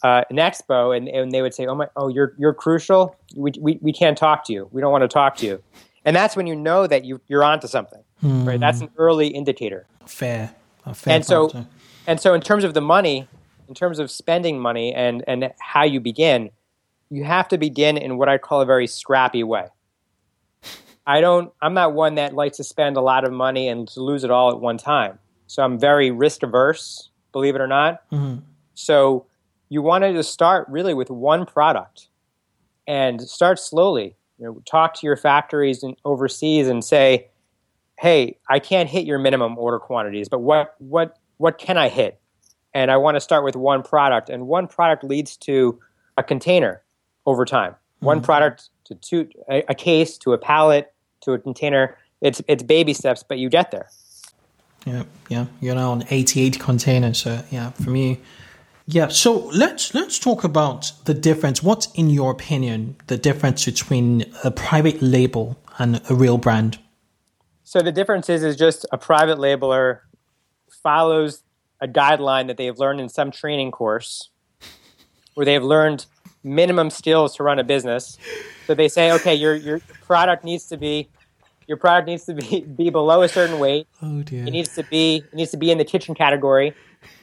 [0.03, 3.17] uh, an expo and, and they would say, "Oh my, oh you're you're crucial.
[3.37, 4.69] We, we we can't talk to you.
[4.73, 5.63] We don't want to talk to you."
[6.05, 8.47] And that's when you know that you you're onto something, mm.
[8.47, 8.61] right?
[8.61, 9.87] That's an early indicator.
[10.07, 10.55] Fair,
[10.95, 11.67] fair and so,
[12.07, 13.29] and so in terms of the money,
[13.69, 16.51] in terms of spending money and and how you begin,
[17.11, 19.69] you have to begin in what I call a very scrappy way.
[21.07, 21.53] I don't.
[21.61, 24.31] I'm not one that likes to spend a lot of money and to lose it
[24.31, 25.19] all at one time.
[25.47, 28.09] So I'm very risk averse, believe it or not.
[28.11, 28.41] Mm-hmm.
[28.75, 29.27] So
[29.69, 32.09] you wanted to start really with one product
[32.87, 37.29] and start slowly you know, talk to your factories and overseas and say,
[37.99, 42.21] "Hey, I can't hit your minimum order quantities, but what what what can I hit?"
[42.75, 45.79] And I want to start with one product, and one product leads to
[46.17, 46.83] a container
[47.27, 47.73] over time.
[47.73, 48.07] Mm-hmm.
[48.07, 50.93] One product to two, a, a case to a pallet
[51.23, 51.97] to a container.
[52.21, 53.89] It's it's baby steps, but you get there.
[54.87, 55.47] Yeah, yeah.
[55.61, 57.19] You're now on 88 containers.
[57.19, 58.21] So yeah, for me,
[58.87, 61.63] yeah, so let's let's talk about the difference.
[61.63, 66.79] What's in your opinion the difference between a private label and a real brand?
[67.63, 70.01] So the difference is is just a private labeler
[70.83, 71.43] follows
[71.81, 74.31] a guideline that they've learned in some training course
[75.35, 76.07] where they've learned
[76.43, 78.19] minimum skills to run a business.
[78.67, 81.09] So they say, okay, your your product needs to be
[81.69, 83.87] your product needs to be, be below a certain weight.
[84.03, 84.45] Oh dear.
[84.45, 86.75] It needs to be it needs to be in the kitchen category.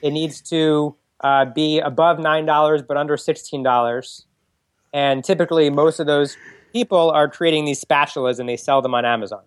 [0.02, 4.26] It needs to uh, be above nine dollars but under sixteen dollars.
[4.92, 6.36] And typically, most of those
[6.74, 9.44] people are creating these spatulas and they sell them on Amazon.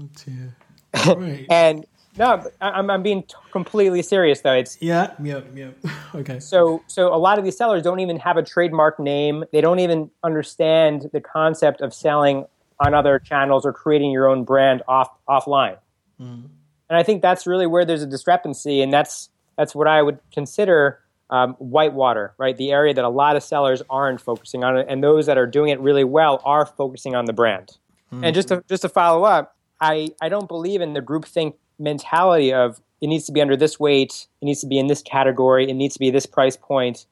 [0.00, 0.56] Oh dear.
[1.16, 1.44] Right.
[1.50, 1.84] and
[2.18, 4.54] no, I'm, I'm being t- completely serious though.
[4.54, 5.70] It's yeah, yeah, yeah.
[6.14, 6.40] Okay.
[6.40, 9.44] So, so a lot of these sellers don't even have a trademark name.
[9.52, 12.46] They don't even understand the concept of selling
[12.80, 15.76] on other channels or creating your own brand off offline.
[16.20, 16.48] Mm.
[16.88, 20.18] And I think that's really where there's a discrepancy, and that's that's what I would
[20.32, 22.56] consider um, whitewater, right?
[22.56, 25.70] The area that a lot of sellers aren't focusing on, and those that are doing
[25.70, 27.78] it really well are focusing on the brand.
[28.12, 28.24] Mm-hmm.
[28.24, 32.52] And just to just to follow up, I I don't believe in the groupthink mentality
[32.52, 35.68] of it needs to be under this weight, it needs to be in this category,
[35.68, 37.06] it needs to be this price point.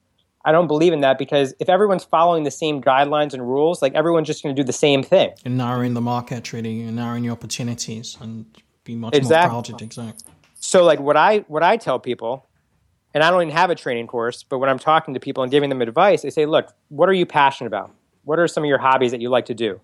[0.47, 3.95] I don't believe in that because if everyone's following the same guidelines and rules, like
[3.95, 5.31] everyone's just going to do the same thing.
[5.43, 8.45] And narrowing the market, really, and narrowing your opportunities, and
[8.83, 9.51] be much exactly.
[9.51, 9.83] more crowded.
[9.83, 10.33] Exactly.
[10.65, 12.47] So, like what I what I tell people,
[13.13, 15.51] and I don't even have a training course, but when I'm talking to people and
[15.51, 17.91] giving them advice, I say, look, what are you passionate about?
[18.23, 19.79] What are some of your hobbies that you like to do?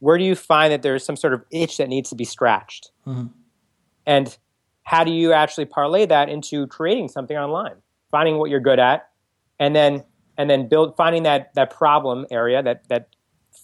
[0.00, 2.90] Where do you find that there's some sort of itch that needs to be scratched?
[3.06, 3.28] Mm-hmm.
[4.06, 4.36] And
[4.82, 7.76] how do you actually parlay that into creating something online?
[8.10, 9.10] Finding what you're good at,
[9.60, 10.02] and then
[10.36, 13.10] and then build finding that that problem area, that that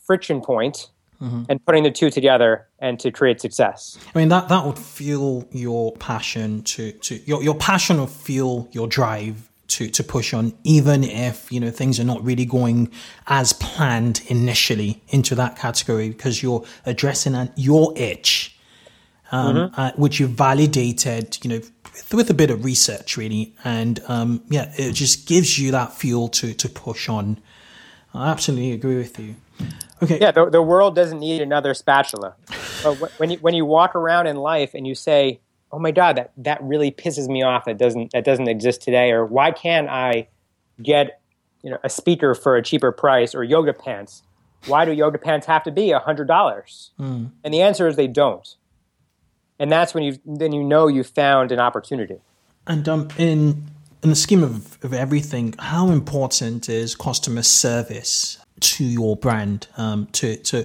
[0.06, 1.44] friction point, mm-hmm.
[1.48, 3.98] and putting the two together and to create success.
[4.14, 8.68] I mean that that would fuel your passion to to your your passion will fuel
[8.72, 12.90] your drive to to push on, even if you know things are not really going
[13.26, 18.56] as planned initially into that category, because you're addressing an, your itch
[19.32, 19.80] um, mm-hmm.
[19.80, 24.42] uh, which you validated, you know, with, with, a bit of research, really, and um,
[24.48, 27.38] yeah, it just gives you that fuel to to push on.
[28.12, 29.34] I absolutely agree with you.
[30.02, 30.18] Okay.
[30.20, 32.34] Yeah, the, the world doesn't need another spatula.
[32.82, 36.16] but when you when you walk around in life and you say, "Oh my God,
[36.16, 37.64] that that really pisses me off.
[37.64, 40.28] That doesn't that doesn't exist today," or "Why can't I
[40.82, 41.20] get
[41.62, 44.22] you know a speaker for a cheaper price or yoga pants?"
[44.66, 46.92] Why do yoga pants have to be a hundred dollars?
[46.98, 47.32] Mm.
[47.44, 48.56] And the answer is they don't
[49.58, 52.18] and that's when you then you know you found an opportunity.
[52.66, 53.64] And um, in
[54.02, 59.66] in the scheme of, of everything, how important is customer service to your brand?
[59.76, 60.64] Um, to to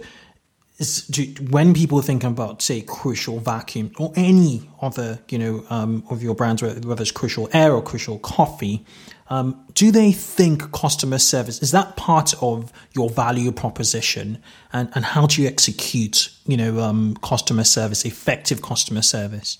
[1.49, 6.33] when people think about say crucial vacuum or any other you know um, of your
[6.33, 8.85] brands whether it's crucial air or crucial coffee
[9.29, 14.41] um, do they think customer service is that part of your value proposition,
[14.73, 19.59] and, and how do you execute, you know, um, customer service, effective customer service?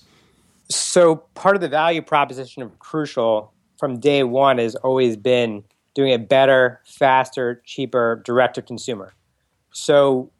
[0.68, 6.10] So part of the value proposition of Crucial from day one has always been doing
[6.10, 9.14] it better, faster, cheaper, direct to consumer.
[9.72, 10.30] So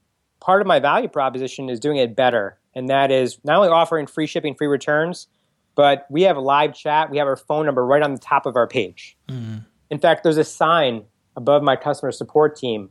[0.41, 4.07] part of my value proposition is doing it better, and that is not only offering
[4.07, 5.29] free shipping, free returns
[5.75, 7.11] but we have a live chat.
[7.11, 9.17] We have our phone number right on the top of our page.
[9.29, 9.65] Mm.
[9.91, 11.05] In fact, there's a sign
[11.37, 12.91] above my customer support team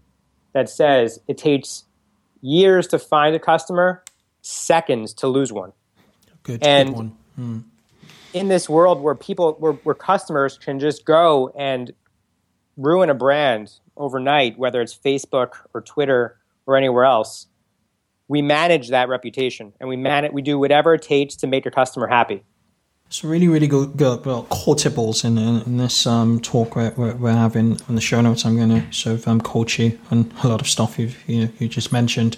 [0.54, 1.84] that says it takes
[2.42, 4.04] years to find a customer,
[4.42, 5.74] seconds to lose one.
[6.42, 7.18] Good, and good one.
[7.40, 7.64] Mm.
[8.34, 11.92] in this world where people, where, where customers can just go and
[12.80, 17.48] ruin a brand overnight, whether it's Facebook or Twitter or anywhere else,
[18.28, 21.72] we manage that reputation and we man- we do whatever it takes to make your
[21.72, 22.44] customer happy.
[23.12, 27.16] Some really, really good, good well, quotables in, in, in this um, talk we're, we're,
[27.16, 28.46] we're, having in the show notes.
[28.46, 31.50] I'm going to sort of um, coach you on a lot of stuff you've, you,
[31.58, 32.38] you just mentioned.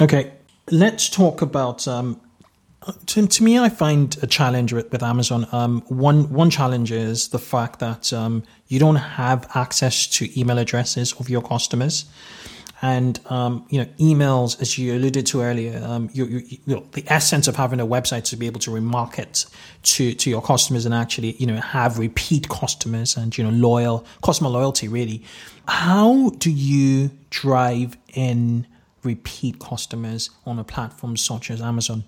[0.00, 0.32] Okay,
[0.70, 1.86] let's talk about.
[1.88, 2.20] Um,
[3.06, 5.46] to, to me, I find a challenge with, with Amazon.
[5.52, 10.58] Um, one one challenge is the fact that um, you don't have access to email
[10.58, 12.06] addresses of your customers.
[12.82, 16.86] And um, you know emails as you alluded to earlier um, you, you, you know,
[16.92, 19.46] the essence of having a website to be able to remarket
[19.84, 24.04] to to your customers and actually you know have repeat customers and you know loyal
[24.22, 25.22] customer loyalty really.
[25.66, 28.66] How do you drive in
[29.02, 32.04] repeat customers on a platform such as amazon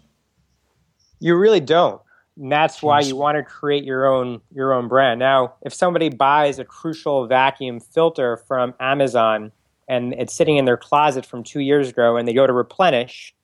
[1.20, 2.00] you really don't
[2.38, 6.08] and that's why you want to create your own your own brand now if somebody
[6.08, 9.50] buys a crucial vacuum filter from amazon
[9.88, 13.34] and it's sitting in their closet from two years ago and they go to replenish,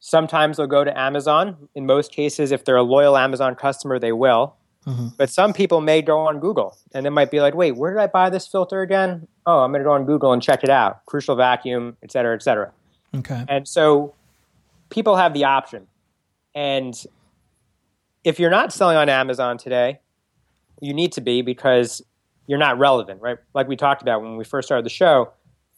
[0.00, 1.68] sometimes they'll go to Amazon.
[1.74, 4.54] In most cases, if they're a loyal Amazon customer, they will.
[4.86, 5.08] Mm-hmm.
[5.16, 8.00] But some people may go on Google and they might be like, wait, where did
[8.00, 9.28] I buy this filter again?
[9.46, 11.04] Oh, I'm going to go on Google and check it out.
[11.06, 12.72] Crucial vacuum, et cetera, et cetera.
[13.14, 13.44] Okay.
[13.48, 14.14] And so
[14.90, 15.86] people have the option.
[16.58, 17.00] And
[18.24, 20.00] if you're not selling on Amazon today,
[20.80, 22.02] you need to be because
[22.48, 23.38] you're not relevant, right?
[23.54, 25.30] Like we talked about when we first started the show,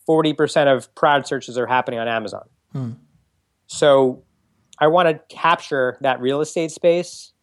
[0.08, 2.48] 40% of product searches are happening on Amazon.
[2.72, 2.92] Hmm.
[3.66, 4.22] So
[4.78, 7.34] I want to capture that real estate space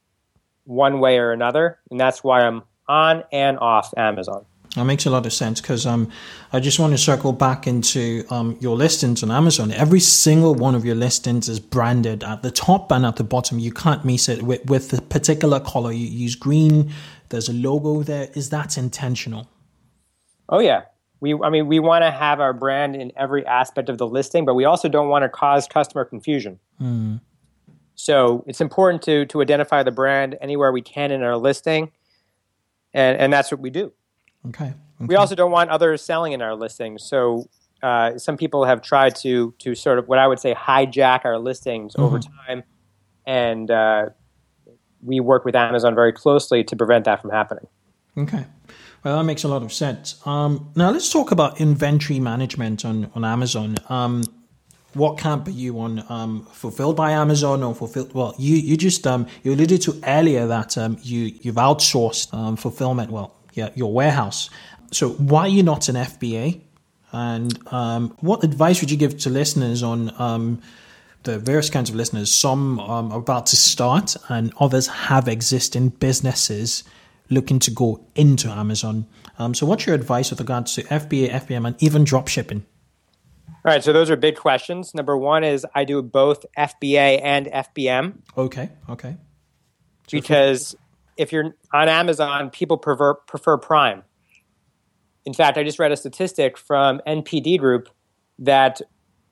[0.64, 1.78] one way or another.
[1.92, 4.46] And that's why I'm on and off Amazon.
[4.78, 6.10] That makes a lot of sense because um,
[6.54, 9.72] I just want to circle back into um, your listings on Amazon.
[9.72, 13.60] Every single one of your listings is branded at the top and at the bottom.
[13.60, 15.92] You can't miss it with, with the particular color.
[15.92, 16.94] You use green,
[17.30, 18.30] there's a logo there.
[18.36, 19.50] Is that intentional?
[20.48, 20.84] Oh, yeah
[21.20, 24.46] we i mean we want to have our brand in every aspect of the listing
[24.46, 27.20] but we also don't want to cause customer confusion mm.
[27.96, 31.92] so it's important to to identify the brand anywhere we can in our listing
[32.94, 33.92] and and that's what we do
[34.50, 34.74] okay, okay.
[35.08, 37.04] we also don't want others selling in our listings.
[37.04, 37.50] so
[37.84, 41.38] uh, some people have tried to to sort of what i would say hijack our
[41.38, 42.04] listings mm-hmm.
[42.04, 42.64] over time
[43.26, 44.10] and uh,
[45.04, 47.68] we work with amazon very closely to prevent that from happening
[48.18, 48.46] okay
[49.04, 50.20] Well, that makes a lot of sense.
[50.26, 53.78] Um, now let's talk about inventory management on on Amazon.
[53.90, 54.24] Um,
[54.94, 56.04] what camp are you on?
[56.10, 58.14] Um, fulfilled by Amazon or fulfilled?
[58.14, 62.56] Well, you you just um, you alluded to earlier that um, you you've outsourced um,
[62.58, 63.12] fulfillment.
[63.12, 64.50] Well, yeah, your warehouse.
[64.92, 66.62] So why are you not an FBA?
[67.12, 70.62] And um, what advice would you give to listeners on um,
[71.24, 72.32] the various kinds of listeners?
[72.32, 76.84] Some um, are about to start, and others have existing businesses
[77.30, 79.08] looking to go into Amazon.
[79.40, 82.66] Um, so, what's your advice with regards to FBA, FBM, and even drop shipping?
[83.48, 84.94] All right, so those are big questions.
[84.94, 88.20] Number one is I do both FBA and FBM.
[88.38, 89.18] Okay, okay.
[90.08, 90.76] So because
[91.18, 94.04] if you're on Amazon, people prefer, prefer Prime.
[95.26, 97.90] In fact, I just read a statistic from NPD Group
[98.40, 98.82] that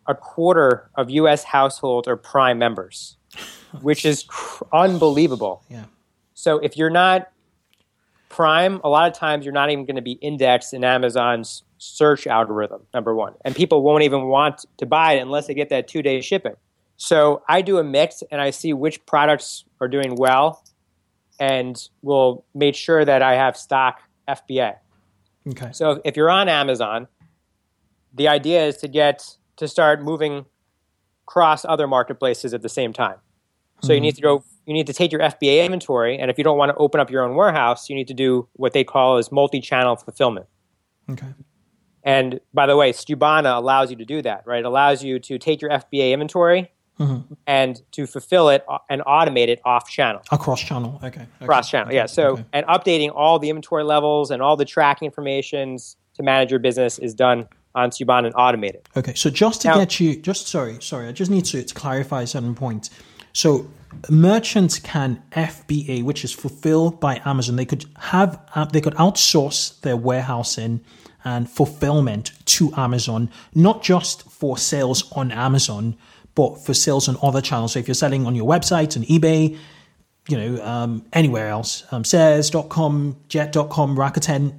[0.07, 1.43] a quarter of U.S.
[1.43, 3.17] households are Prime members,
[3.81, 5.63] which is cr- unbelievable.
[5.69, 5.85] Yeah.
[6.33, 7.31] So if you're not
[8.29, 12.27] Prime, a lot of times you're not even going to be indexed in Amazon's search
[12.27, 13.33] algorithm, number one.
[13.45, 16.55] And people won't even want to buy it unless they get that two day shipping.
[16.97, 20.64] So I do a mix and I see which products are doing well
[21.39, 24.75] and will make sure that I have stock FBA.
[25.49, 25.69] Okay.
[25.73, 27.07] So if you're on Amazon,
[28.13, 30.45] the idea is to get to start moving
[31.27, 33.17] across other marketplaces at the same time.
[33.81, 34.03] So you hmm.
[34.03, 36.69] need to go you need to take your FBA inventory and if you don't want
[36.69, 39.97] to open up your own warehouse, you need to do what they call is multi-channel
[39.97, 40.47] fulfillment.
[41.09, 41.27] Okay.
[42.03, 44.59] And by the way, Skubana allows you to do that, right?
[44.59, 46.71] It allows you to take your FBA inventory
[47.47, 50.21] and to fulfill it uh, and automate it off channel.
[50.31, 50.99] Across channel.
[51.03, 51.21] Okay.
[51.21, 51.45] okay.
[51.45, 52.05] Cross channel, yeah.
[52.05, 52.45] So, okay.
[52.53, 56.97] and updating all the inventory levels and all the tracking informations to manage your business
[56.99, 58.87] is done on Skubana and automated.
[58.95, 61.73] Okay, so just to Now- get you, just sorry, sorry, I just need to, to
[61.73, 62.89] clarify a certain point.
[63.33, 63.69] So
[64.09, 67.57] merchants can FBA, which is fulfilled by Amazon.
[67.57, 70.81] They could have, uh, they could outsource their warehousing
[71.25, 75.97] and fulfillment to Amazon, not just for sales on Amazon,
[76.35, 77.73] but for sales on other channels.
[77.73, 79.57] So if you're selling on your website and eBay,
[80.27, 84.53] you know, um, anywhere else, um, Sears.com, Jet.com, Rakuten,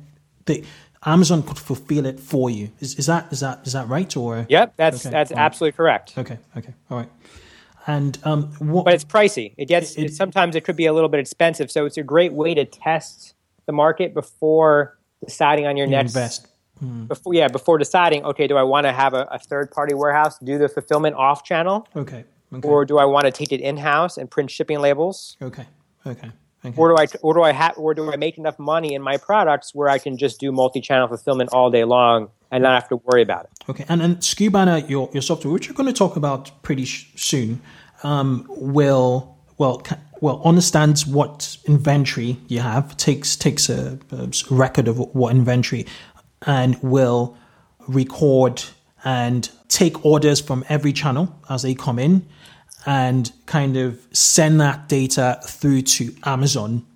[0.46, 0.64] they,
[1.04, 2.70] Amazon could fulfill it for you.
[2.80, 4.46] Is, is that is that is that right or?
[4.48, 5.44] Yep, that's Okay, that's all right.
[5.44, 6.14] absolutely correct.
[6.18, 6.38] Okay.
[6.56, 6.74] Okay.
[6.90, 7.08] All right.
[7.86, 8.84] And um, what?
[8.84, 9.54] But it's pricey.
[9.56, 11.70] It gets It- it, sometimes it could be a little bit expensive.
[11.70, 13.34] So it's a great way to test
[13.66, 16.48] the market before deciding on your next invest.
[16.80, 20.38] Before yeah before deciding okay do I want to have a, a third party warehouse
[20.40, 22.24] do the fulfillment off channel Okay.
[22.52, 22.68] Okay.
[22.68, 25.66] or do I want to take it in house and print shipping labels okay.
[26.06, 26.30] Okay.
[26.64, 26.74] Okay.
[26.80, 29.16] or do I or do I have or do I make enough money in my
[29.16, 32.96] products where I can just do multi-channel fulfillment all day long and not have to
[33.04, 36.16] worry about it Okay, and and Skubana, your your software, which you're going to talk
[36.16, 37.60] about pretty sh- soon,
[38.04, 44.86] um, will well ca- well understands what inventory you have, takes takes a, a record
[44.88, 45.84] of what inventory,
[46.46, 47.36] and will
[47.88, 48.62] record
[49.04, 52.26] and take orders from every channel as they come in,
[52.86, 56.86] and kind of send that data through to Amazon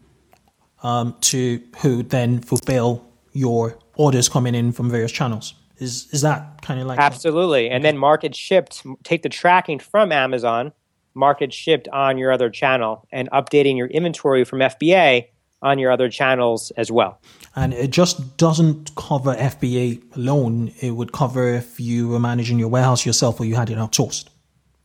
[0.82, 5.54] um, to who then fulfill your orders coming in from various channels.
[5.78, 10.12] Is is that kind of like absolutely and then market shipped take the tracking from
[10.12, 10.72] Amazon
[11.14, 15.28] market shipped on your other channel and updating your inventory from FBA
[15.62, 17.20] on your other channels as well
[17.56, 20.72] and it just doesn't cover FBA alone.
[20.80, 24.28] It would cover if you were managing your warehouse yourself or you had it outsourced.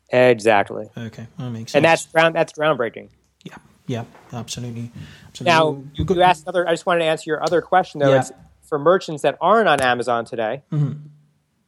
[0.10, 1.76] exactly Okay, that makes sense.
[1.76, 3.10] and that's ground that's groundbreaking
[3.44, 3.56] yeah,
[3.88, 4.92] yeah, absolutely.
[5.28, 5.52] absolutely.
[5.52, 6.68] Now, you, you asked another.
[6.68, 8.10] I just wanted to answer your other question, though.
[8.10, 8.22] Yeah.
[8.22, 8.32] It's
[8.64, 10.94] for merchants that aren't on Amazon today, Mm-hmm.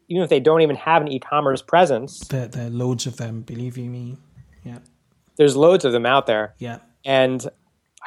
[0.08, 2.22] even if they don't even have an e-commerce presence.
[2.30, 3.41] there, there are loads of them.
[3.41, 4.17] Believe you me.
[4.63, 4.80] Yeah,
[5.36, 7.46] There's loads of them out there, yeah, and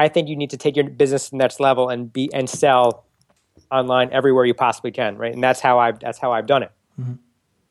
[0.00, 2.48] I think you need to take your business to the next level and be and
[2.48, 3.04] sell
[3.70, 5.32] online everywhere you possibly can, right?
[5.32, 6.72] And that's how I've that's how I've done it.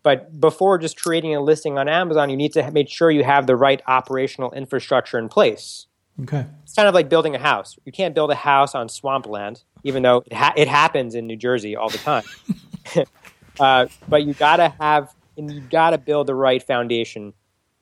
[0.01, 3.47] But before just creating a listing on Amazon, you need to make sure you have
[3.47, 5.87] the right operational infrastructure in place.
[6.23, 7.77] okay, it's kind of like building a house.
[7.85, 11.35] You can't build a house on swampland, even though it, ha- it happens in New
[11.35, 12.23] Jersey all the time.
[13.59, 17.33] uh, but you gotta have, and you gotta build the right foundation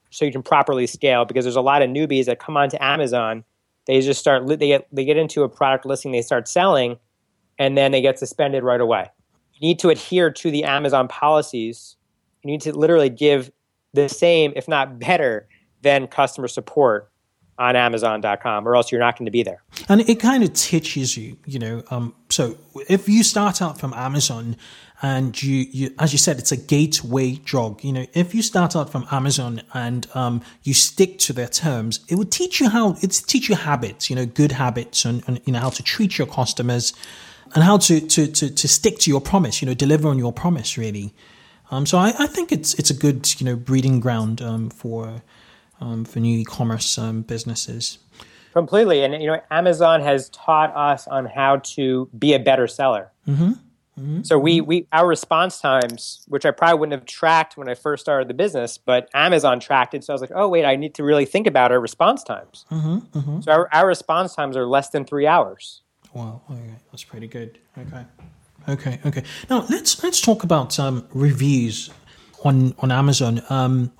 [0.10, 1.26] so you can properly scale.
[1.26, 3.43] Because there's a lot of newbies that come onto Amazon.
[3.88, 6.98] They just start, they get, they get into a product listing, they start selling,
[7.58, 9.10] and then they get suspended right away.
[9.54, 11.96] You need to adhere to the Amazon policies.
[12.44, 13.52] You need to literally give
[13.94, 15.48] the same, if not better,
[15.82, 17.12] than customer support
[17.60, 19.64] on Amazon.com, or else you're not going to be there.
[19.90, 21.84] and it kind of teaches you, you know.
[21.90, 22.56] Um, so
[22.88, 24.58] if you start out from Amazon,
[25.02, 27.84] and you, you, as you said, it's a gateway drug.
[27.84, 32.00] You know, if you start out from Amazon and um, you stick to their terms,
[32.08, 34.10] it would teach you how it's teach you habits.
[34.10, 36.93] You know, good habits, and, and you know how to treat your customers.
[37.56, 40.34] and how to, to, to, to stick to your promise, you know, deliver on your
[40.34, 41.14] promise, really.
[41.72, 45.22] Um, so I, I think it's it's a good you know breeding ground um, for
[45.82, 48.00] um, for new e-commerce um, businesses.
[48.54, 53.12] Completely, and you know, Amazon has taught us on how to be a better seller.
[53.28, 53.52] Mm-hmm.
[54.00, 54.24] Mm-hmm.
[54.24, 58.02] So we we our response times, which I probably wouldn't have tracked when I first
[58.02, 60.04] started the business, but Amazon tracked it.
[60.04, 62.66] So I was like, oh wait, I need to really think about our response times.
[62.72, 63.20] Mm-hmm.
[63.20, 63.41] mm-hmm.
[63.41, 65.82] So our, our response times are less than three hours.
[66.14, 67.58] Wow, okay, that's pretty good.
[67.78, 68.06] Okay,
[68.70, 69.24] okay, okay.
[69.50, 71.89] Now let's let's talk about um, reviews
[72.43, 73.41] on on Amazon.
[73.50, 73.91] Um,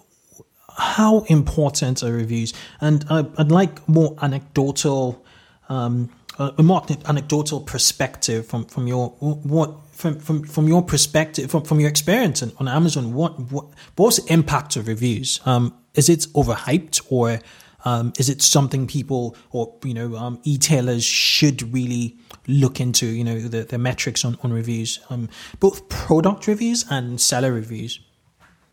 [0.78, 2.54] how important are reviews?
[2.82, 5.26] And uh, I'd like more anecdotal,
[5.70, 11.64] um, a more anecdotal perspective from from your what from from from your perspective, from
[11.64, 15.41] from your experience on Amazon, what what what's the impact of reviews?
[15.45, 17.39] Um, is it overhyped or
[17.84, 22.16] um, is it something people or you know um, e-tailers should really
[22.48, 23.08] look into?
[23.08, 25.30] You know the, the metrics on on reviews, um,
[25.60, 28.00] both product reviews and seller reviews.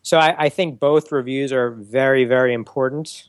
[0.03, 3.29] So I, I think both reviews are very very important.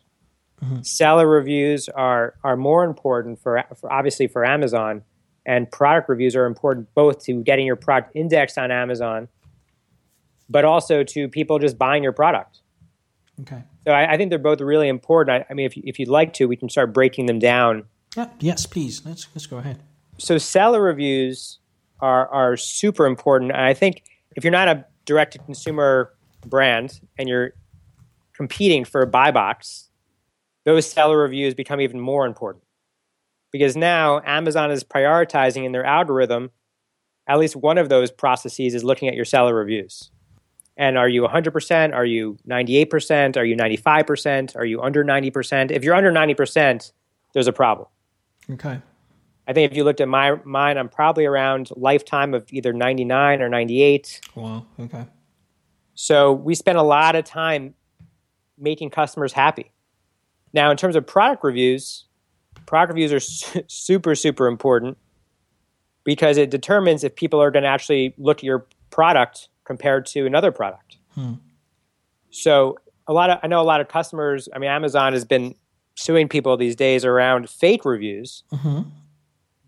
[0.62, 0.82] Mm-hmm.
[0.82, 5.04] Seller reviews are are more important for, for obviously for Amazon
[5.46, 9.28] and product reviews are important both to getting your product indexed on Amazon,
[10.50, 12.62] but also to people just buying your product.
[13.42, 13.64] Okay.
[13.86, 15.44] So I, I think they're both really important.
[15.44, 17.84] I, I mean, if, if you'd like to, we can start breaking them down.
[18.16, 19.06] Yeah, yes, please.
[19.06, 19.82] Let's let's go ahead.
[20.18, 21.60] So seller reviews
[22.00, 24.04] are are super important, and I think
[24.36, 26.14] if you're not a direct to consumer
[26.46, 27.52] brand and you're
[28.34, 29.90] competing for a buy box,
[30.64, 32.64] those seller reviews become even more important
[33.56, 36.52] because now Amazon is prioritizing in their algorithm.
[37.26, 40.12] At least one of those processes is looking at your seller reviews.
[40.76, 41.94] And are you 100%?
[41.96, 43.38] Are you 98%?
[43.38, 44.58] Are you 95%?
[44.58, 45.72] Are you under 90%?
[45.72, 46.92] If you're under 90%,
[47.32, 47.88] there's a problem.
[48.52, 48.82] Okay.
[49.48, 53.42] I think if you looked at my mine, I'm probably around lifetime of either 99
[53.42, 54.20] or 98.
[54.36, 54.66] Wow.
[54.78, 55.06] Okay.
[55.94, 57.74] So we spend a lot of time
[58.58, 59.72] making customers happy.
[60.52, 62.04] Now, in terms of product reviews,
[62.66, 64.98] product reviews are su- super super important
[66.04, 70.26] because it determines if people are going to actually look at your product compared to
[70.26, 70.98] another product.
[71.16, 71.34] Hmm.
[72.30, 74.48] So a lot of I know a lot of customers.
[74.54, 75.56] I mean, Amazon has been
[75.96, 78.44] suing people these days around fake reviews.
[78.52, 78.90] Mm-hmm.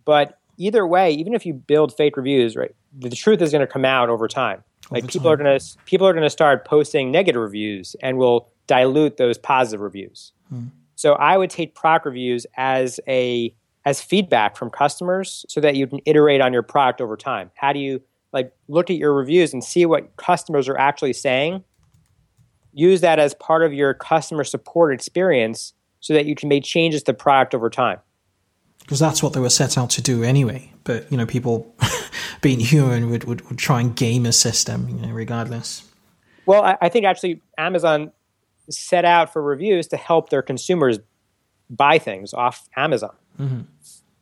[0.05, 3.71] But either way, even if you build fake reviews, right, the truth is going to
[3.71, 4.63] come out over time.
[4.89, 5.33] Like over people time.
[5.33, 9.37] are going to people are going to start posting negative reviews and will dilute those
[9.37, 10.31] positive reviews.
[10.49, 10.67] Hmm.
[10.97, 13.53] So I would take product reviews as a
[13.85, 17.51] as feedback from customers so that you can iterate on your product over time.
[17.55, 18.01] How do you
[18.33, 21.63] like look at your reviews and see what customers are actually saying?
[22.73, 27.03] Use that as part of your customer support experience so that you can make changes
[27.03, 27.99] to the product over time.
[28.79, 30.71] Because that's what they were set out to do anyway.
[30.83, 31.75] But you know, people
[32.41, 35.83] being human would, would, would try and game a system, you know, regardless.
[36.47, 38.11] Well, I, I think actually Amazon
[38.69, 40.99] set out for reviews to help their consumers
[41.69, 43.15] buy things off Amazon.
[43.39, 43.61] Mm-hmm.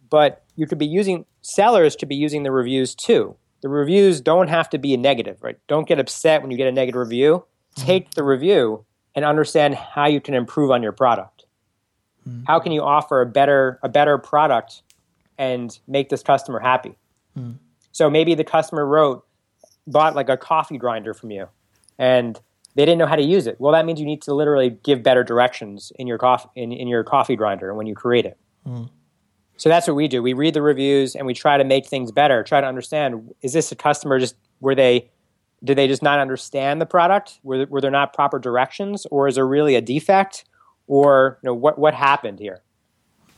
[0.10, 3.36] But you could be using sellers to be using the reviews too.
[3.62, 5.58] The reviews don't have to be a negative, right?
[5.68, 7.46] Don't get upset when you get a negative review.
[7.76, 7.86] Mm-hmm.
[7.86, 8.86] Take the review
[9.16, 11.46] and understand how you can improve on your product.
[12.28, 12.46] Mm-hmm.
[12.46, 14.84] How can you offer a better a better product
[15.38, 16.98] and make this customer happy?
[17.38, 17.54] Mm-hmm.
[17.91, 19.26] So maybe the customer wrote
[19.88, 21.48] bought like a coffee grinder from you
[21.98, 22.39] and
[22.76, 23.59] they didn't know how to use it.
[23.59, 26.88] Well, that means you need to literally give better directions in your coffee in, in
[26.88, 28.38] your coffee grinder when you create it.
[28.67, 28.89] Mm.
[29.57, 30.21] So that's what we do.
[30.21, 32.43] We read the reviews and we try to make things better.
[32.43, 35.09] Try to understand: is this a customer just were they
[35.63, 37.39] did they just not understand the product?
[37.43, 40.45] Were, were there not proper directions, or is there really a defect,
[40.88, 42.61] or you know what what happened here?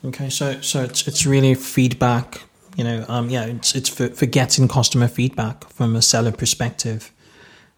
[0.03, 2.41] Okay, so so it's it's really feedback.
[2.75, 7.11] You know, um, yeah, it's it's for, for getting customer feedback from a seller perspective.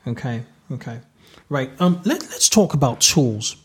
[0.08, 1.00] Okay, okay.
[1.50, 1.72] Right.
[1.80, 3.56] Um, let, us talk about tools.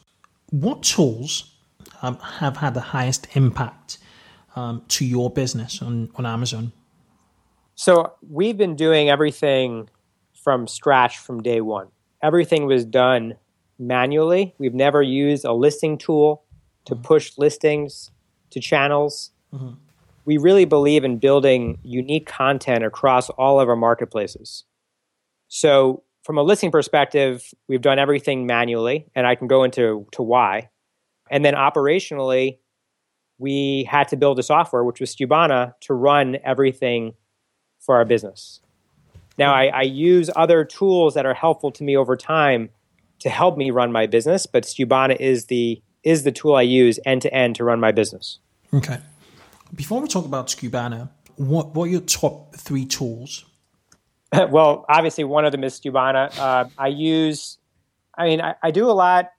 [0.51, 1.55] What tools
[2.01, 3.99] um, have had the highest impact
[4.57, 6.72] um, to your business on, on Amazon?
[7.74, 9.91] So we've been doing everything
[10.32, 11.89] from scratch from day one.
[12.22, 13.35] Everything was done
[13.78, 14.55] manually.
[14.59, 16.45] We've never used a listing tool
[16.87, 17.03] to mm-hmm.
[17.03, 18.11] push listings
[18.51, 19.30] to channels.
[19.53, 19.74] Mm-hmm.
[20.24, 24.64] We really believe in building unique content across all of our marketplaces.
[25.49, 30.22] So from a listing perspective, we've done everything manually, and I can go into to
[30.22, 30.70] why.
[31.31, 32.59] And then operationally,
[33.39, 37.14] we had to build a software, which was Skubana, to run everything
[37.79, 38.61] for our business.
[39.37, 42.70] Now, I, I, use other tools that are helpful to me over time
[43.18, 47.01] to help me run my business, but Skubana is the is the tool I use
[47.05, 48.39] end to end to run my business.
[48.72, 48.99] Okay.
[49.75, 53.45] Before we talk about Skubana, what what are your top three tools?
[54.51, 56.37] well, obviously, one of them is Skubana.
[56.39, 57.59] Uh, I use,
[58.16, 59.30] I mean, I, I, do a lot.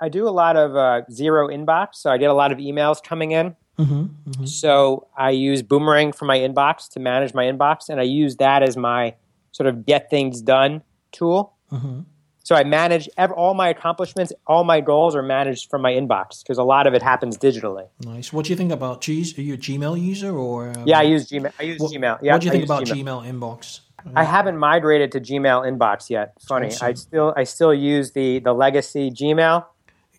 [0.00, 3.02] I do a lot of uh, zero inbox, so I get a lot of emails
[3.02, 3.56] coming in.
[3.78, 4.46] Mm-hmm, mm-hmm.
[4.46, 8.62] So I use Boomerang for my inbox to manage my inbox, and I use that
[8.62, 9.14] as my
[9.52, 11.54] sort of get things done tool.
[11.72, 12.00] Mm-hmm.
[12.46, 16.58] So I manage all my accomplishments, all my goals are managed from my inbox because
[16.58, 17.88] a lot of it happens digitally.
[18.04, 18.32] Nice.
[18.32, 19.36] What do you think about G's?
[19.36, 20.68] Are you a Gmail user or?
[20.68, 21.52] Um, yeah, I use Gmail.
[21.58, 22.20] I use what, Gmail.
[22.22, 22.34] Yeah.
[22.34, 23.24] What do you think about Gmail.
[23.24, 23.40] Gmail.
[23.40, 23.80] inbox?
[24.14, 26.34] I haven't migrated to Gmail inbox yet.
[26.40, 26.86] Funny, awesome.
[26.86, 29.64] I still I still use the the legacy Gmail,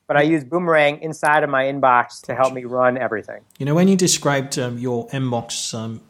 [0.06, 3.40] but I use Boomerang inside of my inbox to help me run everything.
[3.58, 6.02] You know, when you described um, your inbox um,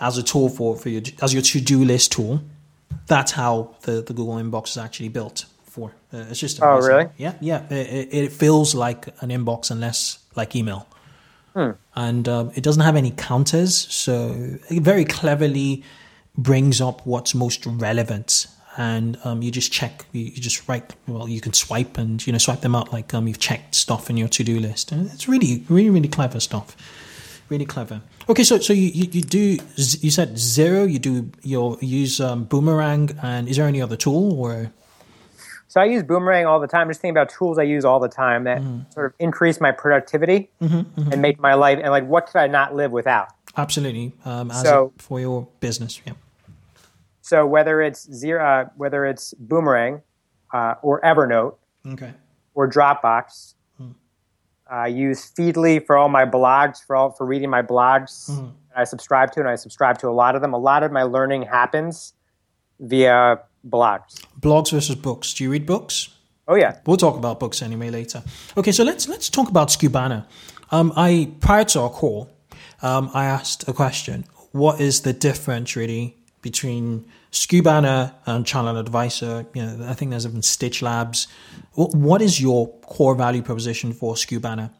[0.00, 2.40] as a tool for for your as your to do list tool,
[3.06, 5.92] that's how the the Google inbox is actually built for.
[6.12, 7.08] Uh, it's just oh really?
[7.16, 7.66] Yeah, yeah.
[7.70, 10.86] It, it, feels like an inbox unless like email.
[11.54, 11.70] Hmm.
[11.94, 14.34] And um, it doesn't have any counters, so
[14.68, 15.82] it very cleverly
[16.36, 18.46] brings up what's most relevant.
[18.76, 20.94] And um, you just check, you, you, just write.
[21.06, 24.08] Well, you can swipe and you know swipe them out like um, you've checked stuff
[24.10, 24.92] in your to do list.
[24.92, 26.76] And it's really, really, really clever stuff.
[27.48, 28.00] Really clever.
[28.28, 30.84] Okay, so so you, you, you do you said zero.
[30.84, 34.72] You do you use um, boomerang, and is there any other tool or?
[35.70, 36.80] So I use Boomerang all the time.
[36.82, 38.92] I'm just thinking about tools I use all the time that mm.
[38.92, 41.12] sort of increase my productivity mm-hmm, mm-hmm.
[41.12, 43.28] and make my life and like what could I not live without?
[43.56, 44.12] Absolutely.
[44.24, 46.14] Um, so for your business, yeah.
[47.20, 50.02] So whether it's zero, uh, whether it's Boomerang
[50.52, 51.54] uh, or Evernote,
[51.86, 52.14] okay,
[52.56, 53.94] or Dropbox, mm.
[54.68, 58.28] I use Feedly for all my blogs for all for reading my blogs.
[58.28, 58.54] Mm.
[58.76, 60.52] I subscribe to, and I subscribe to a lot of them.
[60.52, 62.14] A lot of my learning happens
[62.80, 63.38] via
[63.68, 64.24] blogs.
[64.40, 65.34] Blogs versus books.
[65.34, 66.08] Do you read books?
[66.48, 66.78] Oh yeah.
[66.86, 68.22] We'll talk about books anyway later.
[68.56, 70.26] Okay, so let's let's talk about Skubana.
[70.70, 72.30] Um, I prior to our call,
[72.82, 74.24] um, I asked a question.
[74.52, 79.46] What is the difference really between Skubana and Channel Advisor?
[79.54, 81.28] You know, I think there's even Stitch Labs.
[81.74, 84.70] What is your core value proposition for Skubana?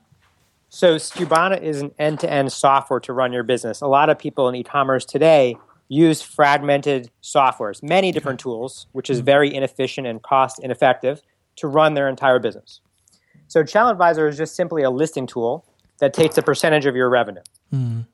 [0.70, 3.80] So Skubana is an end-to-end software to run your business.
[3.80, 5.56] A lot of people in e-commerce today
[5.90, 9.26] use fragmented softwares, many different tools, which is mm-hmm.
[9.26, 11.20] very inefficient and cost ineffective
[11.56, 12.80] to run their entire business.
[13.48, 15.66] So Channel Advisor is just simply a listing tool
[15.98, 17.42] that takes a percentage of your revenue.
[17.74, 18.06] Mm.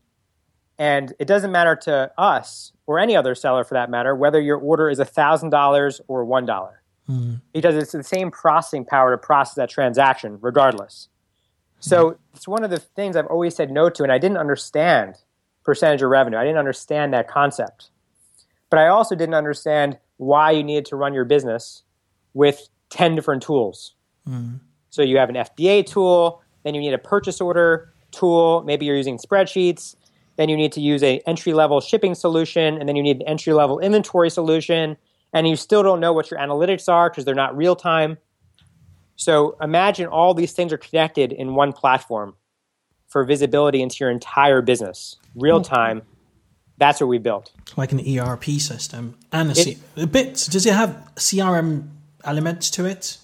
[0.79, 4.57] And it doesn't matter to us or any other seller for that matter whether your
[4.57, 6.71] order is $1,000 or $1.
[7.11, 7.43] Mm.
[7.53, 11.09] Because it's the same processing power to process that transaction regardless.
[11.79, 12.19] So mm.
[12.35, 15.17] it's one of the things I've always said no to, and I didn't understand
[15.67, 16.39] percentage of revenue.
[16.39, 17.91] I didn't understand that concept.
[18.71, 21.83] But I also didn't understand why you needed to run your business
[22.33, 23.95] with 10 different tools.
[24.27, 24.61] Mm.
[24.91, 28.97] So you have an FBA tool, then you need a purchase order tool, maybe you're
[28.97, 29.97] using spreadsheets,
[30.37, 33.23] then you need to use a entry level shipping solution, and then you need an
[33.23, 34.97] entry level inventory solution,
[35.33, 38.17] and you still don't know what your analytics are because they're not real time.
[39.17, 42.37] So imagine all these things are connected in one platform
[43.17, 46.03] for visibility into your entire business, real time.
[46.77, 47.51] That's what we built.
[47.75, 50.35] Like an ERP system and a, it, C- a bit.
[50.51, 51.89] Does it have CRM
[52.25, 53.17] elements to it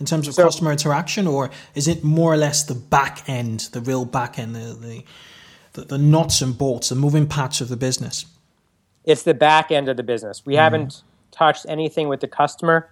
[0.00, 3.68] in terms of so, customer interaction, or is it more or less the back end,
[3.70, 5.04] the real back end, the, the
[5.74, 8.26] the, the nuts and bolts, the moving parts of the business?
[9.04, 10.44] It's the back end of the business.
[10.44, 10.58] We mm.
[10.58, 12.90] haven't touched anything with the customer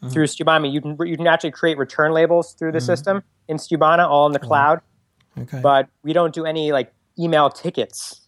[0.00, 0.12] mm.
[0.12, 0.72] through Skubana.
[0.72, 2.86] You can you can actually create return labels through the mm.
[2.86, 4.80] system in Skubana, all in the cloud.
[5.38, 5.60] Okay.
[5.60, 8.20] But we don't do any like email tickets.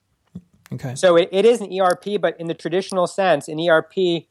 [0.73, 0.95] Okay.
[0.95, 4.25] So it, it is an ERP, but in the traditional sense, an ERP,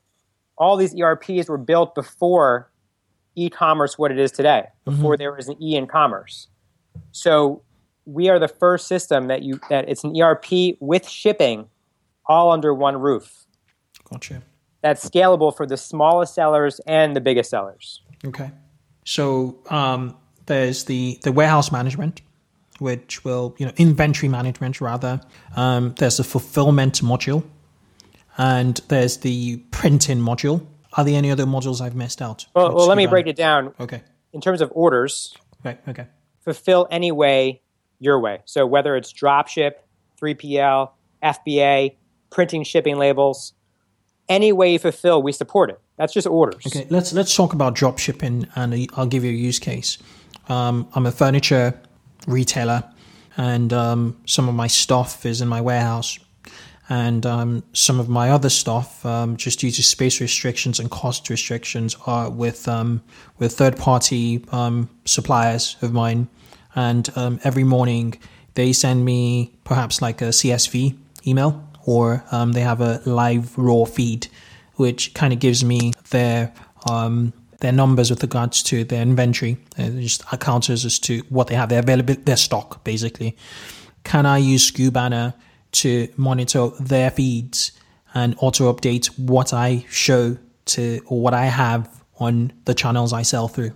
[0.58, 2.70] all these ERPs were built before
[3.36, 5.20] e-commerce what it is today, before mm-hmm.
[5.20, 6.48] there was an E in commerce.
[7.12, 7.62] So
[8.06, 11.68] we are the first system that you that it's an ERP with shipping
[12.26, 13.46] all under one roof.
[14.10, 14.42] Gotcha.
[14.82, 18.02] That's scalable for the smallest sellers and the biggest sellers.
[18.24, 18.52] Okay.
[19.04, 20.16] So um,
[20.46, 22.22] there's the the warehouse management,
[22.80, 25.22] which will, you know, inventory management rather.
[25.56, 27.44] Um, there's the fulfillment module,
[28.38, 30.66] and there's the printing module.
[30.94, 32.46] Are there any other modules I've missed out?
[32.54, 33.74] Well, well let me break it down.
[33.80, 34.02] Okay.
[34.34, 35.80] In terms of orders, right.
[35.88, 36.08] Okay.
[36.42, 37.62] Fulfill any way,
[38.00, 38.42] your way.
[38.46, 39.74] So whether it's dropship,
[40.22, 40.92] 3PL,
[41.24, 41.96] FBA,
[42.30, 43.54] printing shipping labels,
[44.30, 45.80] any way you fulfill, we support it.
[45.98, 46.66] That's just orders.
[46.68, 49.98] Okay, let's let's talk about drop shipping, and I'll give you a use case.
[50.50, 51.80] Um, I'm a furniture
[52.28, 52.84] retailer,
[53.38, 56.20] and um, some of my stuff is in my warehouse.
[56.88, 61.28] And um, some of my other stuff, um, just due to space restrictions and cost
[61.32, 63.02] restrictions, are with um,
[63.40, 66.28] with third party um, suppliers of mine.
[66.76, 67.10] And
[67.44, 68.20] every morning,
[68.54, 70.96] they send me perhaps like a CSV
[71.26, 74.28] email or they have a live raw feed,
[74.76, 76.54] which kind of gives me their
[76.90, 77.34] um,
[77.66, 81.70] their numbers with regards to their inventory, uh, just counters as to what they have,
[81.70, 83.36] their available, their stock, basically.
[84.04, 85.34] Can I use Skubana
[85.72, 87.72] to monitor their feeds
[88.14, 91.90] and auto update what I show to or what I have
[92.20, 93.72] on the channels I sell through?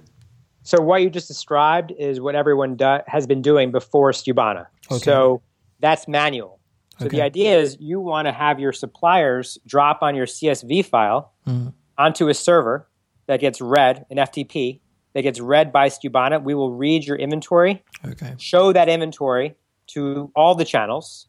[0.61, 4.67] So what you just described is what everyone do- has been doing before Skubana.
[4.91, 5.03] Okay.
[5.03, 5.41] So
[5.79, 6.59] that's manual.
[6.99, 7.17] So okay.
[7.17, 11.73] the idea is you want to have your suppliers drop on your CSV file mm.
[11.97, 12.88] onto a server
[13.29, 14.81] that gets read, an FTP
[15.13, 16.43] that gets read by Skubana.
[16.43, 18.35] We will read your inventory, okay.
[18.37, 19.55] show that inventory
[19.87, 21.27] to all the channels.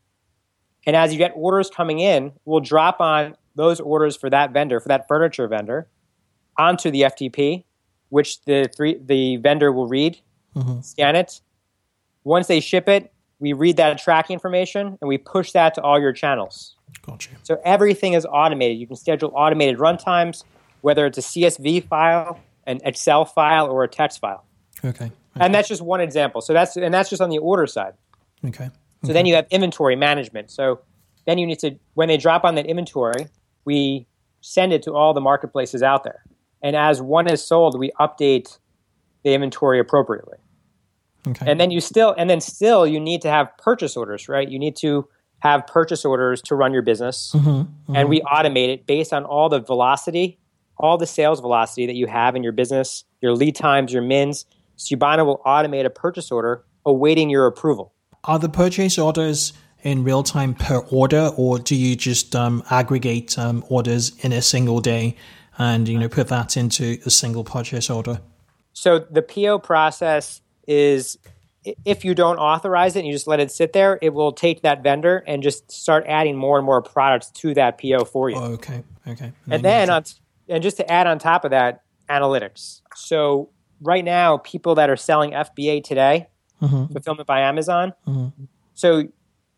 [0.86, 4.80] And as you get orders coming in, we'll drop on those orders for that vendor,
[4.80, 5.88] for that furniture vendor,
[6.56, 7.64] onto the FTP
[8.10, 10.18] which the three, the vendor will read,
[10.54, 10.80] mm-hmm.
[10.82, 11.40] scan it.
[12.24, 15.98] Once they ship it, we read that tracking information and we push that to all
[15.98, 16.76] your channels.
[17.02, 17.30] Gotcha.
[17.44, 18.78] So everything is automated.
[18.78, 20.44] You can schedule automated runtimes,
[20.80, 24.44] whether it's a CSV file, an Excel file, or a text file.
[24.84, 25.06] Okay.
[25.06, 25.12] okay.
[25.36, 26.40] And that's just one example.
[26.40, 27.94] So that's and that's just on the order side.
[28.44, 28.64] Okay.
[28.64, 28.74] okay.
[29.04, 30.50] So then you have inventory management.
[30.50, 30.80] So
[31.26, 33.28] then you need to when they drop on that inventory,
[33.64, 34.06] we
[34.40, 36.24] send it to all the marketplaces out there.
[36.62, 38.58] And as one is sold, we update
[39.22, 40.38] the inventory appropriately.
[41.26, 41.50] Okay.
[41.50, 44.48] And then you still, and then still, you need to have purchase orders, right?
[44.48, 45.08] You need to
[45.40, 47.96] have purchase orders to run your business, mm-hmm, mm-hmm.
[47.96, 50.38] and we automate it based on all the velocity,
[50.80, 54.46] all the sales velocity that you have in your business, your lead times, your mins.
[54.76, 57.92] Skubana will automate a purchase order awaiting your approval.
[58.24, 59.52] Are the purchase orders
[59.82, 64.42] in real time per order, or do you just um, aggregate um, orders in a
[64.42, 65.16] single day
[65.58, 68.20] and you know put that into a single purchase order?
[68.72, 71.18] So the PO process is
[71.84, 74.62] if you don't authorize it and you just let it sit there, it will take
[74.62, 78.36] that vendor and just start adding more and more products to that PO for you.
[78.36, 79.32] Oh, okay, okay.
[79.44, 80.04] And, and then on,
[80.50, 82.82] and just to add on top of that, analytics.
[82.94, 86.28] So right now, people that are selling FBA today,
[86.60, 86.92] mm-hmm.
[86.92, 87.94] fulfillment by Amazon.
[88.06, 88.44] Mm-hmm.
[88.74, 89.04] So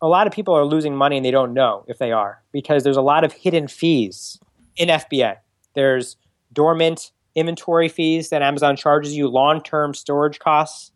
[0.01, 2.83] a lot of people are losing money and they don't know if they are because
[2.83, 4.39] there's a lot of hidden fees
[4.75, 5.37] in FBA.
[5.73, 6.17] There's
[6.51, 10.91] dormant inventory fees that Amazon charges you, long term storage costs.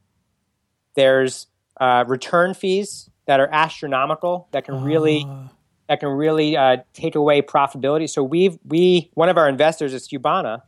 [0.95, 1.47] There's
[1.79, 5.47] uh, return fees that are astronomical that can really uh.
[5.88, 8.09] That can really uh, take away profitability.
[8.09, 10.61] So we've we one of our investors is Skubana,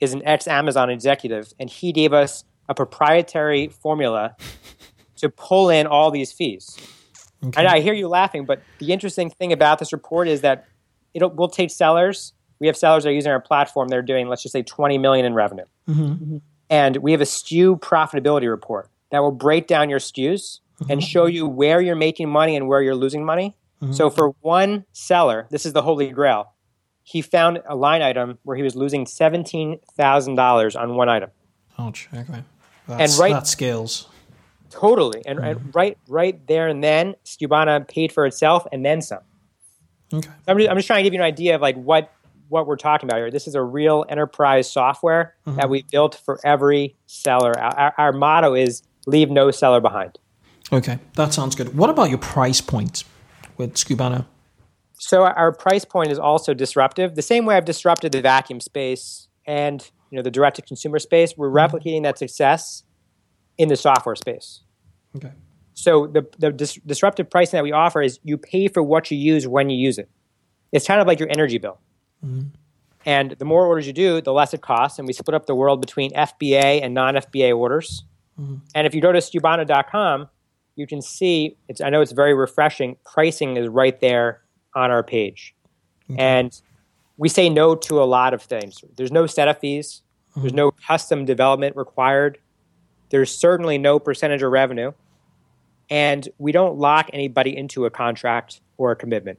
[0.00, 4.36] is an ex Amazon executive, and he gave us a proprietary formula
[5.16, 6.76] to pull in all these fees.
[7.44, 7.60] Okay.
[7.60, 10.66] And I hear you laughing, but the interesting thing about this report is that
[11.12, 12.32] it'll will take sellers
[12.62, 13.88] we have sellers that are using our platform.
[13.88, 15.64] They're doing, let's just say, 20 million in revenue.
[15.88, 16.36] Mm-hmm.
[16.70, 20.92] And we have a SKU profitability report that will break down your SKUs mm-hmm.
[20.92, 23.56] and show you where you're making money and where you're losing money.
[23.82, 23.92] Mm-hmm.
[23.92, 26.52] So for one seller, this is the holy grail.
[27.02, 31.30] He found a line item where he was losing seventeen thousand dollars on one item.
[31.78, 32.08] Ouch!
[32.14, 32.44] Okay,
[32.86, 34.08] That's, and right that scales
[34.72, 35.22] totally.
[35.26, 35.70] And, and, mm-hmm.
[35.72, 39.20] right, right there and then, Skubana paid for itself and then some.
[40.12, 40.28] Okay.
[40.48, 42.12] I'm just, I'm just trying to give you an idea of like what
[42.48, 43.30] what we're talking about here.
[43.30, 45.56] This is a real enterprise software mm-hmm.
[45.56, 47.58] that we built for every seller.
[47.58, 50.18] Our, our, motto is leave no seller behind.
[50.70, 51.74] Okay, that sounds good.
[51.74, 53.04] What about your price point
[53.56, 54.26] with Skubana?
[54.98, 57.16] So our price point is also disruptive.
[57.16, 60.98] The same way I've disrupted the vacuum space and you know the direct to consumer
[60.98, 61.74] space, we're mm-hmm.
[61.74, 62.84] replicating that success
[63.58, 64.60] in the software space.
[65.16, 65.32] Okay.
[65.74, 69.18] So the the dis- disruptive pricing that we offer is you pay for what you
[69.18, 70.08] use when you use it.
[70.70, 71.80] It's kind of like your energy bill.
[72.24, 72.48] Mm-hmm.
[73.04, 74.98] And the more orders you do, the less it costs.
[74.98, 78.04] And we split up the world between FBA and non FBA orders.
[78.40, 78.56] Mm-hmm.
[78.74, 80.28] And if you go to Skubana.com,
[80.76, 84.42] you can see, it's, I know it's very refreshing, pricing is right there
[84.74, 85.54] on our page.
[86.10, 86.20] Okay.
[86.20, 86.60] And
[87.16, 88.82] we say no to a lot of things.
[88.96, 90.40] There's no setup fees, mm-hmm.
[90.42, 92.38] there's no custom development required,
[93.10, 94.92] there's certainly no percentage of revenue.
[95.90, 99.38] And we don't lock anybody into a contract or a commitment.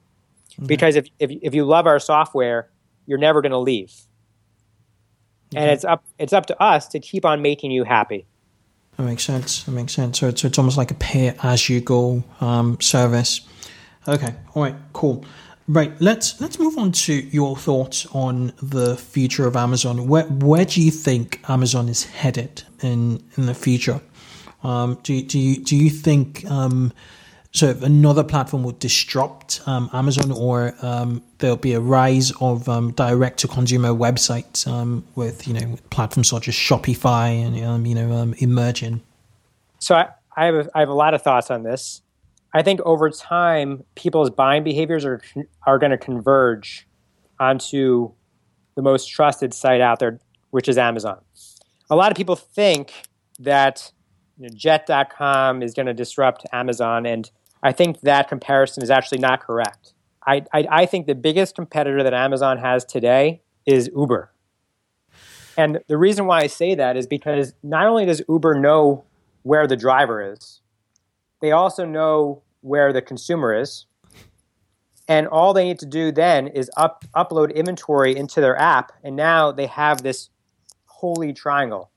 [0.52, 0.68] Mm-hmm.
[0.68, 2.70] Because if, if, if you love our software,
[3.08, 3.92] you're never going to leave.
[5.54, 5.64] Okay.
[5.64, 8.26] And it's up it's up to us to keep on making you happy.
[8.98, 9.64] That makes sense.
[9.64, 10.20] That makes sense.
[10.20, 13.42] So it's, it's almost like a pay as you go um, service.
[14.08, 14.36] Okay.
[14.54, 14.76] All right.
[14.94, 15.26] Cool.
[15.68, 15.94] Right.
[16.02, 20.08] Let's let's move on to your thoughts on the future of Amazon.
[20.08, 24.02] Where where do you think Amazon is headed in in the future?
[24.64, 26.92] Um, do do you do you think um,
[27.54, 32.68] so if another platform will disrupt um, Amazon, or um, there'll be a rise of
[32.68, 38.12] um, direct-to-consumer websites um, with you know platforms such as Shopify and um, you know
[38.12, 39.02] um, emerging.
[39.78, 42.02] So I, I, have a, I have a lot of thoughts on this.
[42.56, 45.22] I think over time, people's buying behaviors are
[45.68, 46.88] are going to converge
[47.40, 48.14] onto
[48.74, 51.22] the most trusted site out there, which is Amazon.
[51.92, 52.94] A lot of people think
[53.38, 53.92] that
[54.40, 57.30] you know, Jet.com is going to disrupt Amazon, and
[57.64, 59.94] I think that comparison is actually not correct.
[60.28, 64.32] I, I, I think the biggest competitor that Amazon has today is Uber.
[65.58, 69.06] And the reason why I say that is because not only does Uber know
[69.44, 70.62] where the driver is,
[71.42, 73.86] they also know where the consumer is.
[75.08, 78.92] And all they need to do then is up, upload inventory into their app.
[79.04, 80.30] And now they have this
[80.86, 81.92] holy triangle.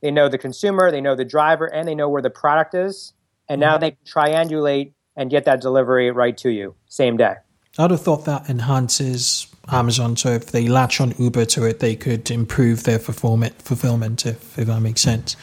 [0.00, 3.12] They know the consumer, they know the driver, and they know where the product is.
[3.48, 3.80] And now mm-hmm.
[3.80, 7.34] they triangulate and get that delivery right to you same day.
[7.78, 10.16] I'd have thought that enhances Amazon.
[10.16, 14.58] So if they latch on Uber to it, they could improve their fulfillment, fulfillment if,
[14.58, 15.36] if that makes sense.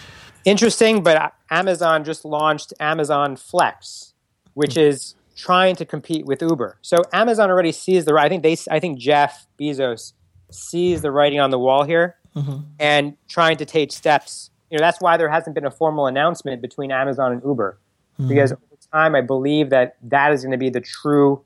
[0.43, 4.13] Interesting, but Amazon just launched Amazon Flex,
[4.53, 6.78] which is trying to compete with Uber.
[6.82, 10.13] So Amazon already sees the I think they I think Jeff Bezos
[10.51, 12.59] sees the writing on the wall here mm-hmm.
[12.80, 14.51] and trying to take steps.
[14.69, 17.80] You know, that's why there hasn't been a formal announcement between Amazon and Uber.
[18.19, 18.30] Mm-hmm.
[18.30, 18.53] Because
[18.96, 21.41] time I believe that that is going to be the true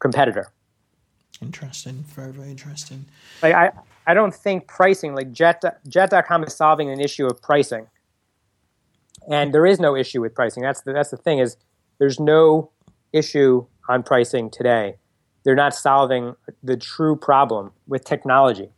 [0.00, 0.50] competitor.
[1.40, 2.04] Interesting.
[2.08, 3.04] Very, very interesting.
[3.42, 3.70] Like I,
[4.06, 7.86] I don't think pricing like Jet Jet.com is solving an issue of pricing.
[9.30, 10.62] And there is no issue with pricing.
[10.62, 11.56] That's the that's the thing is
[11.98, 12.70] there's no
[13.12, 14.96] issue on pricing today.
[15.44, 18.70] They're not solving the true problem with technology.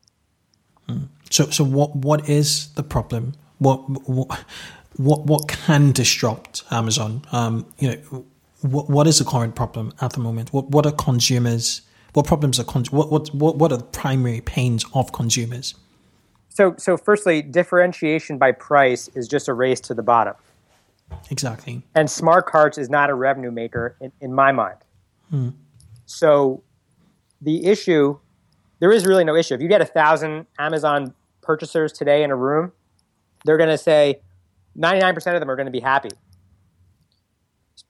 [0.87, 1.05] Hmm.
[1.31, 3.35] So so what what is the problem?
[3.59, 4.45] What what
[4.97, 7.23] what, what can disrupt Amazon?
[7.33, 8.25] Um, you know,
[8.63, 10.53] what, what is the current problem at the moment?
[10.53, 11.83] What what are consumers?
[12.13, 15.75] What problems are con- what, what what what are the primary pains of consumers?
[16.49, 20.35] So so firstly, differentiation by price is just a race to the bottom.
[21.31, 21.83] Exactly.
[21.95, 24.77] And smart carts is not a revenue maker in, in my mind.
[25.31, 25.51] Hmm.
[26.07, 26.63] So
[27.41, 28.19] the issue,
[28.81, 29.55] there is really no issue.
[29.55, 32.73] If you get a thousand Amazon purchasers today in a room,
[33.45, 34.21] they're going to say
[34.79, 36.11] 99% of them are going to be happy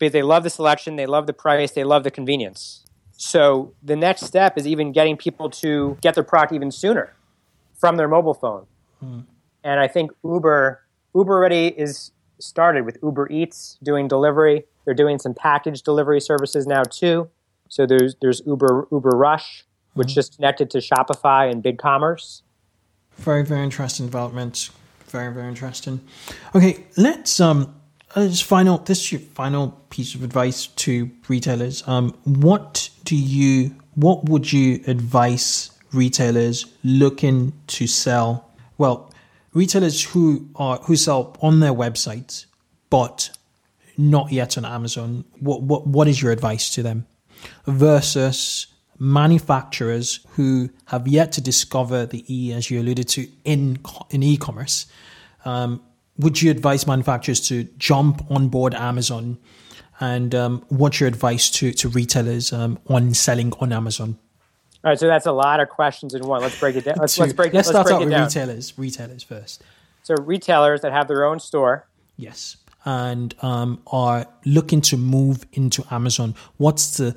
[0.00, 2.84] because they love the selection, they love the price, they love the convenience.
[3.12, 7.14] So the next step is even getting people to get their product even sooner
[7.78, 8.66] from their mobile phone.
[8.98, 9.20] Hmm.
[9.62, 10.80] And I think Uber
[11.14, 14.64] Uber already is started with Uber Eats doing delivery.
[14.84, 17.28] They're doing some package delivery services now too.
[17.68, 20.14] So there's there's Uber Uber Rush, which mm-hmm.
[20.14, 22.40] just connected to Shopify and BigCommerce.
[23.16, 24.70] Very very interesting development.
[25.10, 26.00] Very very interesting.
[26.54, 27.74] Okay, let's um
[28.14, 31.86] uh, just final this is your final piece of advice to retailers.
[31.86, 38.50] Um, what do you what would you advise retailers looking to sell?
[38.78, 39.12] Well,
[39.52, 42.46] retailers who are who sell on their website
[42.88, 43.30] but
[43.96, 45.24] not yet on Amazon.
[45.38, 47.06] What what what is your advice to them
[47.66, 48.66] versus
[49.00, 53.80] manufacturers who have yet to discover the E, as you alluded to, in
[54.10, 54.86] in e-commerce?
[55.44, 55.82] Um,
[56.18, 59.38] would you advise manufacturers to jump on board Amazon?
[60.00, 64.18] And um, what's your advice to, to retailers um, on selling on Amazon?
[64.82, 66.40] All right, so that's a lot of questions in one.
[66.40, 66.96] Let's break it down.
[66.98, 67.52] Let's, let's break.
[67.52, 68.24] Let's, let's start out with down.
[68.24, 68.78] retailers.
[68.78, 69.62] Retailers first.
[70.02, 71.86] So retailers that have their own store.
[72.16, 76.34] Yes, and um, are looking to move into Amazon.
[76.56, 77.14] What's the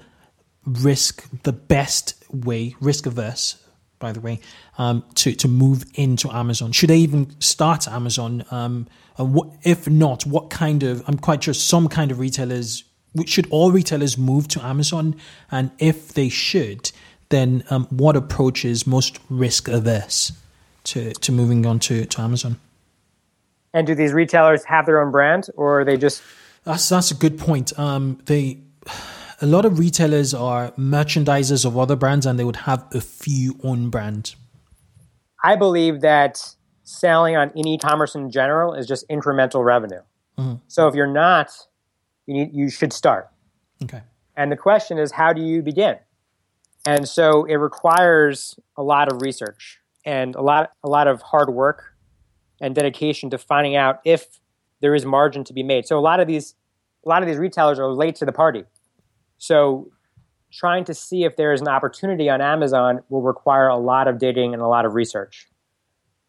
[0.66, 1.28] risk?
[1.43, 3.64] The best way, risk averse
[4.03, 4.38] by the way,
[4.78, 6.74] um, to to move into Amazon?
[6.74, 8.43] Should they even start Amazon?
[8.51, 8.86] Um,
[9.18, 11.01] and what, if not, what kind of?
[11.07, 12.84] I'm quite sure some kind of retailers.
[13.26, 15.16] Should all retailers move to Amazon?
[15.49, 16.91] And if they should,
[17.30, 20.34] then um, what approach is most risk averse
[20.86, 22.59] to to moving on to, to Amazon?
[23.74, 26.22] And do these retailers have their own brand, or are they just?
[26.66, 27.80] That's that's a good point.
[27.80, 28.57] Um, they
[29.43, 33.59] a lot of retailers are merchandisers of other brands and they would have a few
[33.61, 34.35] own brand.
[35.43, 39.99] I believe that selling on in e-commerce in general is just incremental revenue.
[40.37, 40.55] Mm-hmm.
[40.69, 41.51] So if you're not,
[42.25, 43.29] you need, you should start.
[43.83, 44.01] Okay.
[44.37, 45.97] And the question is, how do you begin?
[46.85, 51.49] And so it requires a lot of research and a lot a lot of hard
[51.49, 51.95] work
[52.61, 54.39] and dedication to finding out if
[54.79, 55.85] there is margin to be made.
[55.85, 56.55] So a lot of these
[57.05, 58.63] a lot of these retailers are late to the party.
[59.38, 59.91] So
[60.51, 64.19] trying to see if there is an opportunity on Amazon will require a lot of
[64.19, 65.47] digging and a lot of research.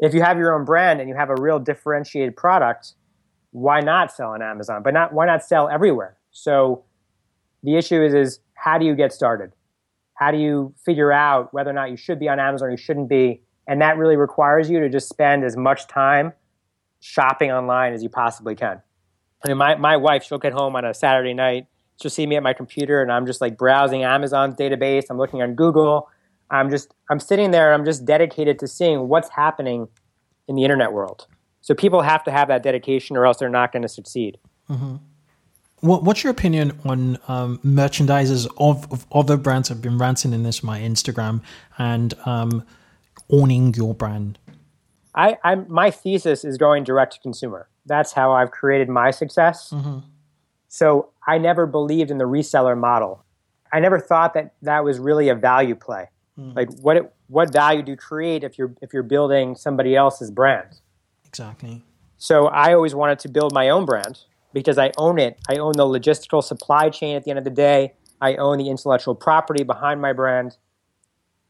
[0.01, 2.95] If you have your own brand and you have a real differentiated product,
[3.51, 4.83] why not sell on Amazon?
[4.83, 6.17] But not why not sell everywhere?
[6.31, 6.85] So
[7.63, 9.53] the issue is is how do you get started?
[10.15, 12.77] How do you figure out whether or not you should be on Amazon or you
[12.77, 13.43] shouldn't be?
[13.67, 16.33] And that really requires you to just spend as much time
[17.01, 18.81] shopping online as you possibly can.
[19.45, 21.67] I mean, my, my wife, she'll get home on a Saturday night
[22.01, 25.05] just see me at my computer and I'm just like browsing Amazon's database.
[25.11, 26.09] I'm looking on Google.
[26.51, 27.73] I'm just I'm sitting there.
[27.73, 29.89] and I'm just dedicated to seeing what's happening
[30.49, 31.27] in the internet world.
[31.61, 34.37] So people have to have that dedication, or else they're not going to succeed.
[34.69, 34.97] Mm-hmm.
[35.81, 39.71] What, what's your opinion on um, merchandisers of, of, other brands?
[39.71, 41.41] I've been ranting in this my Instagram
[41.79, 42.67] and um,
[43.31, 44.39] owning your brand.
[45.15, 47.69] I, I'm my thesis is going direct to consumer.
[47.87, 49.71] That's how I've created my success.
[49.71, 50.01] Mm-hmm.
[50.75, 53.25] So I never believed in the reseller model.
[53.73, 56.09] I never thought that that was really a value play.
[56.37, 56.57] Mm.
[56.57, 60.33] Like what it, what value do you create if you're if you're building somebody else's
[60.33, 60.81] brand?
[61.25, 61.85] Exactly.
[62.19, 64.23] So I always wanted to build my own brand
[64.53, 65.39] because I own it.
[65.49, 67.93] I own the logistical supply chain at the end of the day.
[68.21, 70.57] I own the intellectual property behind my brand.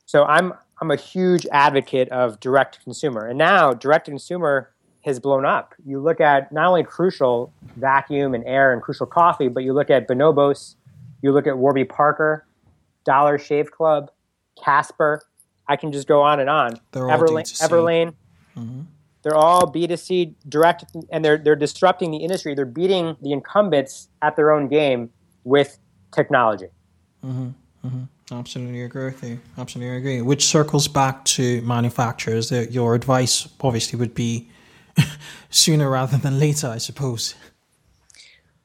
[0.04, 0.52] So I'm
[0.82, 3.26] I'm a huge advocate of direct to consumer.
[3.26, 4.73] And now direct to consumer
[5.04, 5.74] has blown up.
[5.84, 9.90] You look at not only Crucial vacuum and air and Crucial coffee, but you look
[9.90, 10.76] at Bonobos,
[11.20, 12.46] you look at Warby Parker,
[13.04, 14.10] Dollar Shave Club,
[14.62, 15.22] Casper.
[15.68, 16.80] I can just go on and on.
[16.92, 18.14] They're Everlane, Everlane.
[18.56, 18.80] Mm-hmm.
[19.22, 22.54] They're all B2C direct, and they're, they're disrupting the industry.
[22.54, 25.10] They're beating the incumbents at their own game
[25.44, 25.78] with
[26.12, 26.68] technology.
[27.24, 27.48] Mm-hmm.
[27.86, 28.34] Mm-hmm.
[28.34, 29.40] Absolutely agree with you.
[29.58, 30.22] Absolutely agree.
[30.22, 32.50] Which circles back to manufacturers.
[32.50, 34.48] Your advice obviously would be
[35.50, 37.34] sooner rather than later, I suppose.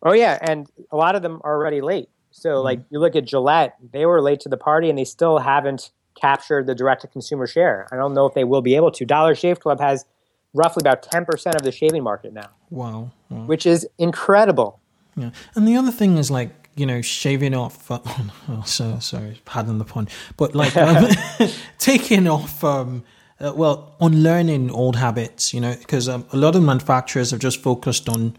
[0.02, 2.10] Oh yeah, and a lot of them are already late.
[2.32, 2.64] So mm-hmm.
[2.64, 5.92] like you look at Gillette, they were late to the party, and they still haven't
[6.20, 7.88] captured the direct to consumer share.
[7.92, 9.06] I don't know if they will be able to.
[9.06, 10.06] Dollar Shave Club has
[10.54, 12.50] roughly about 10% of the shaving market now.
[12.70, 13.12] Wow.
[13.30, 13.46] wow.
[13.46, 14.80] Which is incredible.
[15.16, 15.32] Yeah.
[15.56, 18.00] And the other thing is like, you know, shaving off, uh,
[18.50, 20.08] oh, so, sorry, pardon the pun,
[20.38, 21.10] but like um,
[21.78, 23.04] taking off, um,
[23.42, 27.62] uh, well, unlearning old habits, you know, because um, a lot of manufacturers have just
[27.62, 28.36] focused on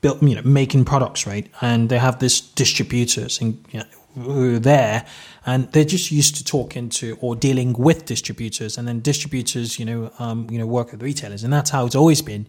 [0.00, 1.48] built, you know, making products, right?
[1.60, 5.06] And they have this distributors and you know, who are there
[5.46, 9.84] and they're just used to talking to or dealing with distributors and then distributors you
[9.84, 12.46] know um, you know work with retailers and that's how it's always been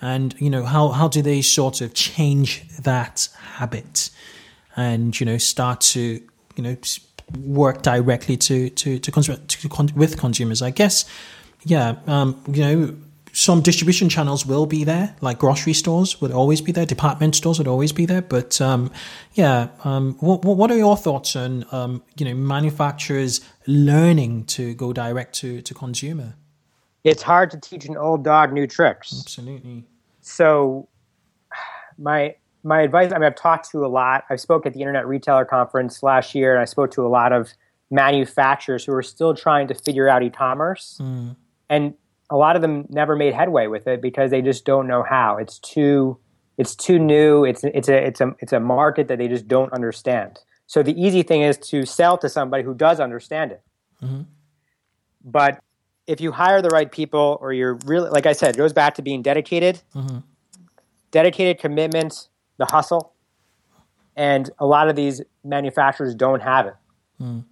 [0.00, 4.10] and you know how how do they sort of change that habit
[4.76, 6.20] and you know start to
[6.56, 6.76] you know
[7.38, 11.04] work directly to to to, to, to with consumers i guess
[11.64, 12.94] yeah um, you know
[13.34, 17.58] some distribution channels will be there, like grocery stores would always be there, department stores
[17.58, 18.22] would always be there.
[18.22, 18.92] But um,
[19.32, 24.92] yeah, um, what, what are your thoughts on um, you know manufacturers learning to go
[24.92, 26.34] direct to, to consumer?
[27.02, 29.12] It's hard to teach an old dog new tricks.
[29.20, 29.84] Absolutely.
[30.20, 30.88] So
[31.98, 34.24] my my advice, I mean, I've talked to a lot.
[34.30, 37.32] I spoke at the Internet Retailer Conference last year, and I spoke to a lot
[37.32, 37.52] of
[37.90, 40.98] manufacturers who are still trying to figure out e-commerce.
[41.00, 41.36] Mm.
[41.68, 41.94] And
[42.30, 45.36] a lot of them never made headway with it because they just don't know how.
[45.36, 46.18] It's too
[46.56, 47.44] it's too new.
[47.44, 50.38] It's it's a it's a it's a market that they just don't understand.
[50.66, 53.62] So the easy thing is to sell to somebody who does understand it.
[54.02, 54.22] Mm-hmm.
[55.24, 55.62] But
[56.06, 58.94] if you hire the right people, or you're really like I said, it goes back
[58.94, 60.18] to being dedicated, mm-hmm.
[61.10, 63.12] dedicated commitment, the hustle,
[64.16, 66.74] and a lot of these manufacturers don't have it.
[67.20, 67.44] Mm.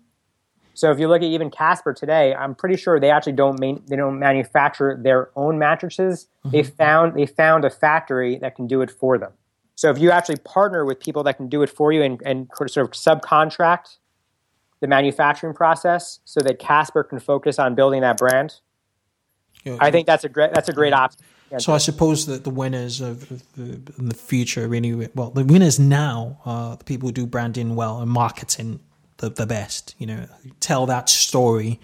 [0.74, 3.82] So if you look at even Casper today, I'm pretty sure they actually don't main,
[3.86, 6.28] they don't manufacture their own mattresses.
[6.44, 6.56] Mm-hmm.
[6.56, 9.32] They found they found a factory that can do it for them.
[9.74, 12.48] So if you actually partner with people that can do it for you and, and
[12.56, 13.98] sort of subcontract
[14.80, 18.60] the manufacturing process so that Casper can focus on building that brand,
[19.64, 21.20] yeah, I think that's a great that's a great option.
[21.58, 25.78] So I suppose that the winners of the, in the future really well the winners
[25.78, 28.80] now are the people who do branding well and marketing
[29.18, 29.94] the, the best.
[29.98, 30.26] You know,
[30.60, 31.80] tell that story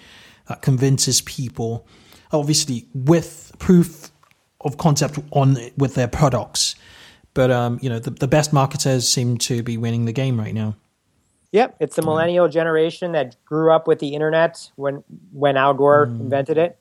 [0.49, 1.87] that convinces people,
[2.33, 4.11] obviously with proof
[4.61, 6.75] of concept on with their products.
[7.35, 10.55] But um, you know, the, the best marketers seem to be winning the game right
[10.55, 10.77] now.
[11.53, 15.03] Yep, it's the millennial generation that grew up with the internet when
[15.33, 16.21] when Al Gore mm.
[16.21, 16.79] invented it,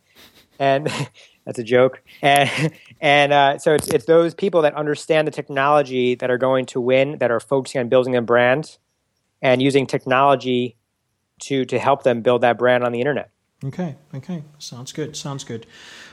[0.59, 0.91] and
[1.47, 2.03] that's a joke.
[2.21, 6.67] And and uh, so it's it's those people that understand the technology that are going
[6.67, 8.77] to win, that are focusing on building a brand,
[9.41, 10.75] and using technology
[11.39, 13.31] to to help them build that brand on the internet.
[13.63, 15.15] Okay, okay, sounds good.
[15.15, 15.65] Sounds good.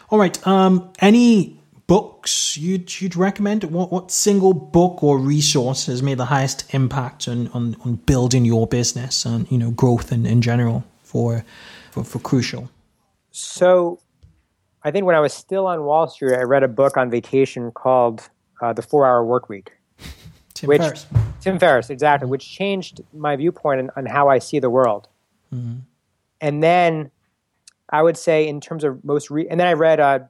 [0.09, 0.47] All right.
[0.47, 3.65] Um, any books you'd you'd recommend?
[3.65, 8.45] What what single book or resource has made the highest impact on on, on building
[8.45, 11.45] your business and you know growth in, in general for,
[11.91, 12.71] for for crucial?
[13.37, 13.99] So,
[14.85, 17.73] I think when I was still on Wall Street, I read a book on vacation
[17.73, 18.29] called
[18.61, 19.73] uh, "The Four Hour Work Week."
[20.55, 21.07] Tim which, Ferriss.
[21.41, 25.09] Tim Ferriss, exactly, which changed my viewpoint on, on how I see the world.
[25.53, 25.79] Mm-hmm.
[26.41, 27.11] And then
[27.89, 30.21] I would say, in terms of most, re- and then I read uh,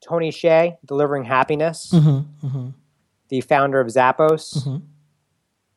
[0.00, 2.46] Tony Hsieh, Delivering Happiness, mm-hmm.
[2.46, 2.68] Mm-hmm.
[3.28, 4.58] the founder of Zappos.
[4.58, 4.76] Mm-hmm.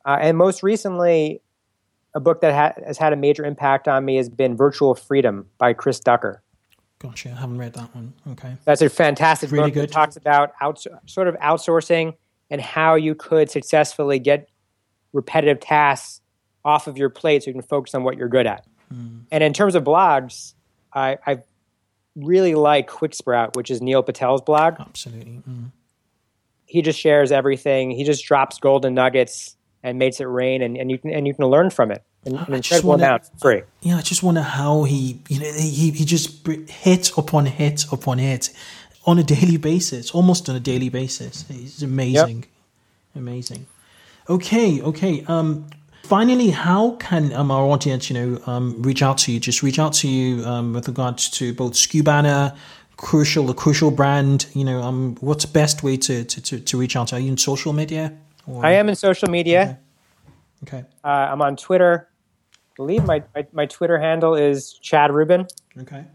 [0.04, 1.42] Uh, and most recently,
[2.14, 5.46] a book that ha- has had a major impact on me has been Virtual Freedom
[5.58, 6.42] by Chris Ducker.
[7.00, 7.30] Gotcha.
[7.30, 8.12] I haven't read that one.
[8.32, 8.56] Okay.
[8.64, 9.82] That's a fantastic Really book good.
[9.88, 12.14] that talks about outs- sort of outsourcing
[12.50, 14.48] and how you could successfully get
[15.12, 16.20] repetitive tasks
[16.64, 18.66] off of your plate so you can focus on what you're good at.
[18.92, 19.20] Hmm.
[19.30, 20.52] And in terms of blogs,
[20.92, 21.38] I, I
[22.16, 24.74] really like Quicksprout, which is Neil Patel's blog.
[24.78, 25.40] Absolutely.
[25.48, 25.70] Mm.
[26.66, 27.90] He just shares everything.
[27.90, 31.34] He just drops golden nuggets and makes it rain, and, and you can and you
[31.34, 32.02] can learn from it.
[32.24, 33.62] An, an I just amount for free.
[33.80, 38.18] Yeah, I just wonder how he, you know, he, he just hit upon hit upon
[38.18, 38.50] hit
[39.06, 41.46] on a daily basis, almost on a daily basis.
[41.48, 42.44] It's amazing,
[43.14, 43.66] amazing.
[44.28, 45.24] Okay, okay.
[45.28, 45.66] Um,
[46.02, 49.40] finally, how can um, our audience, you know, um, reach out to you?
[49.40, 52.54] Just reach out to you um, with regards to both Skubana,
[52.98, 54.44] Crucial, the Crucial brand.
[54.54, 57.08] You know, um, what's the best way to, to, to, to reach out?
[57.08, 57.16] To?
[57.16, 58.12] Are you in social media?
[58.46, 59.78] Or, I am in social media.
[60.64, 62.09] Okay, Uh, I'm on Twitter.
[62.80, 65.46] I believe my, my, my Twitter handle is Chad Rubin.
[65.82, 66.06] okay.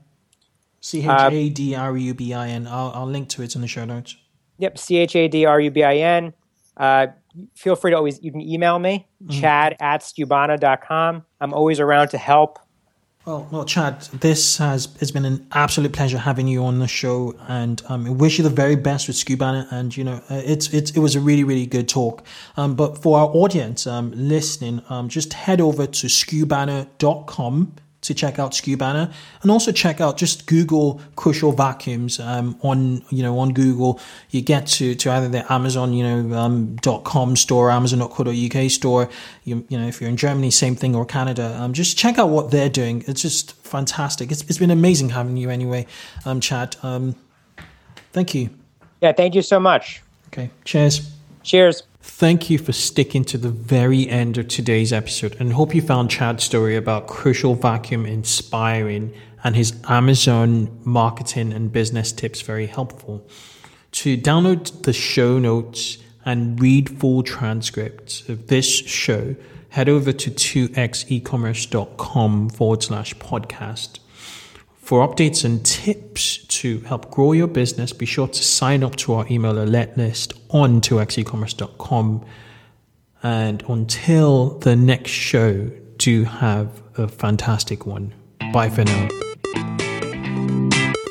[0.82, 2.66] C H A D R U B I N.
[2.66, 4.18] I'll, I'll link to it in the show notes.
[4.57, 6.34] Yep, C H A D R U B I N.
[6.76, 7.07] Uh,
[7.53, 11.24] feel free to always, you can email me, chad at skubana.com.
[11.39, 12.57] I'm always around to help.
[13.26, 17.34] Well, well, Chad, this has it's been an absolute pleasure having you on the show,
[17.47, 19.65] and um, I wish you the very best with Skubana.
[19.71, 22.23] And you know, uh, it's it's it was a really really good talk.
[22.55, 27.73] Um, but for our audience um, listening, um, just head over to skubana.com
[28.06, 33.24] to check out Skubana, and also check out just Google Crucial Vacuums um, on you
[33.24, 33.99] know on Google.
[34.30, 39.10] You get to, to either the Amazon you know um, dot com store, Amazon.co.uk store.
[39.43, 41.56] You, you know if you're in Germany, same thing, or Canada.
[41.60, 43.03] Um, just check out what they're doing.
[43.08, 44.32] It's just fantastic.
[44.32, 45.88] It's, it's been amazing having you anyway,
[46.26, 46.76] um, Chad.
[46.84, 47.16] Um,
[48.14, 48.49] thank you.
[49.01, 50.01] Yeah, thank you so much.
[50.28, 51.12] Okay, cheers.
[51.43, 51.84] Cheers.
[52.18, 56.09] Thank you for sticking to the very end of today's episode and hope you found
[56.09, 59.13] Chad's story about Crucial Vacuum inspiring
[59.43, 63.28] and his Amazon marketing and business tips very helpful.
[63.91, 69.36] To download the show notes and read full transcripts of this show,
[69.68, 73.99] head over to 2xecommerce.com forward slash podcast.
[74.86, 79.15] For updates and tips to help grow your business, be sure to sign up to
[79.15, 82.23] our email alert list on 2xecommerce.com.
[83.23, 88.13] And until the next show, do have a fantastic one.
[88.53, 89.09] Bye for now.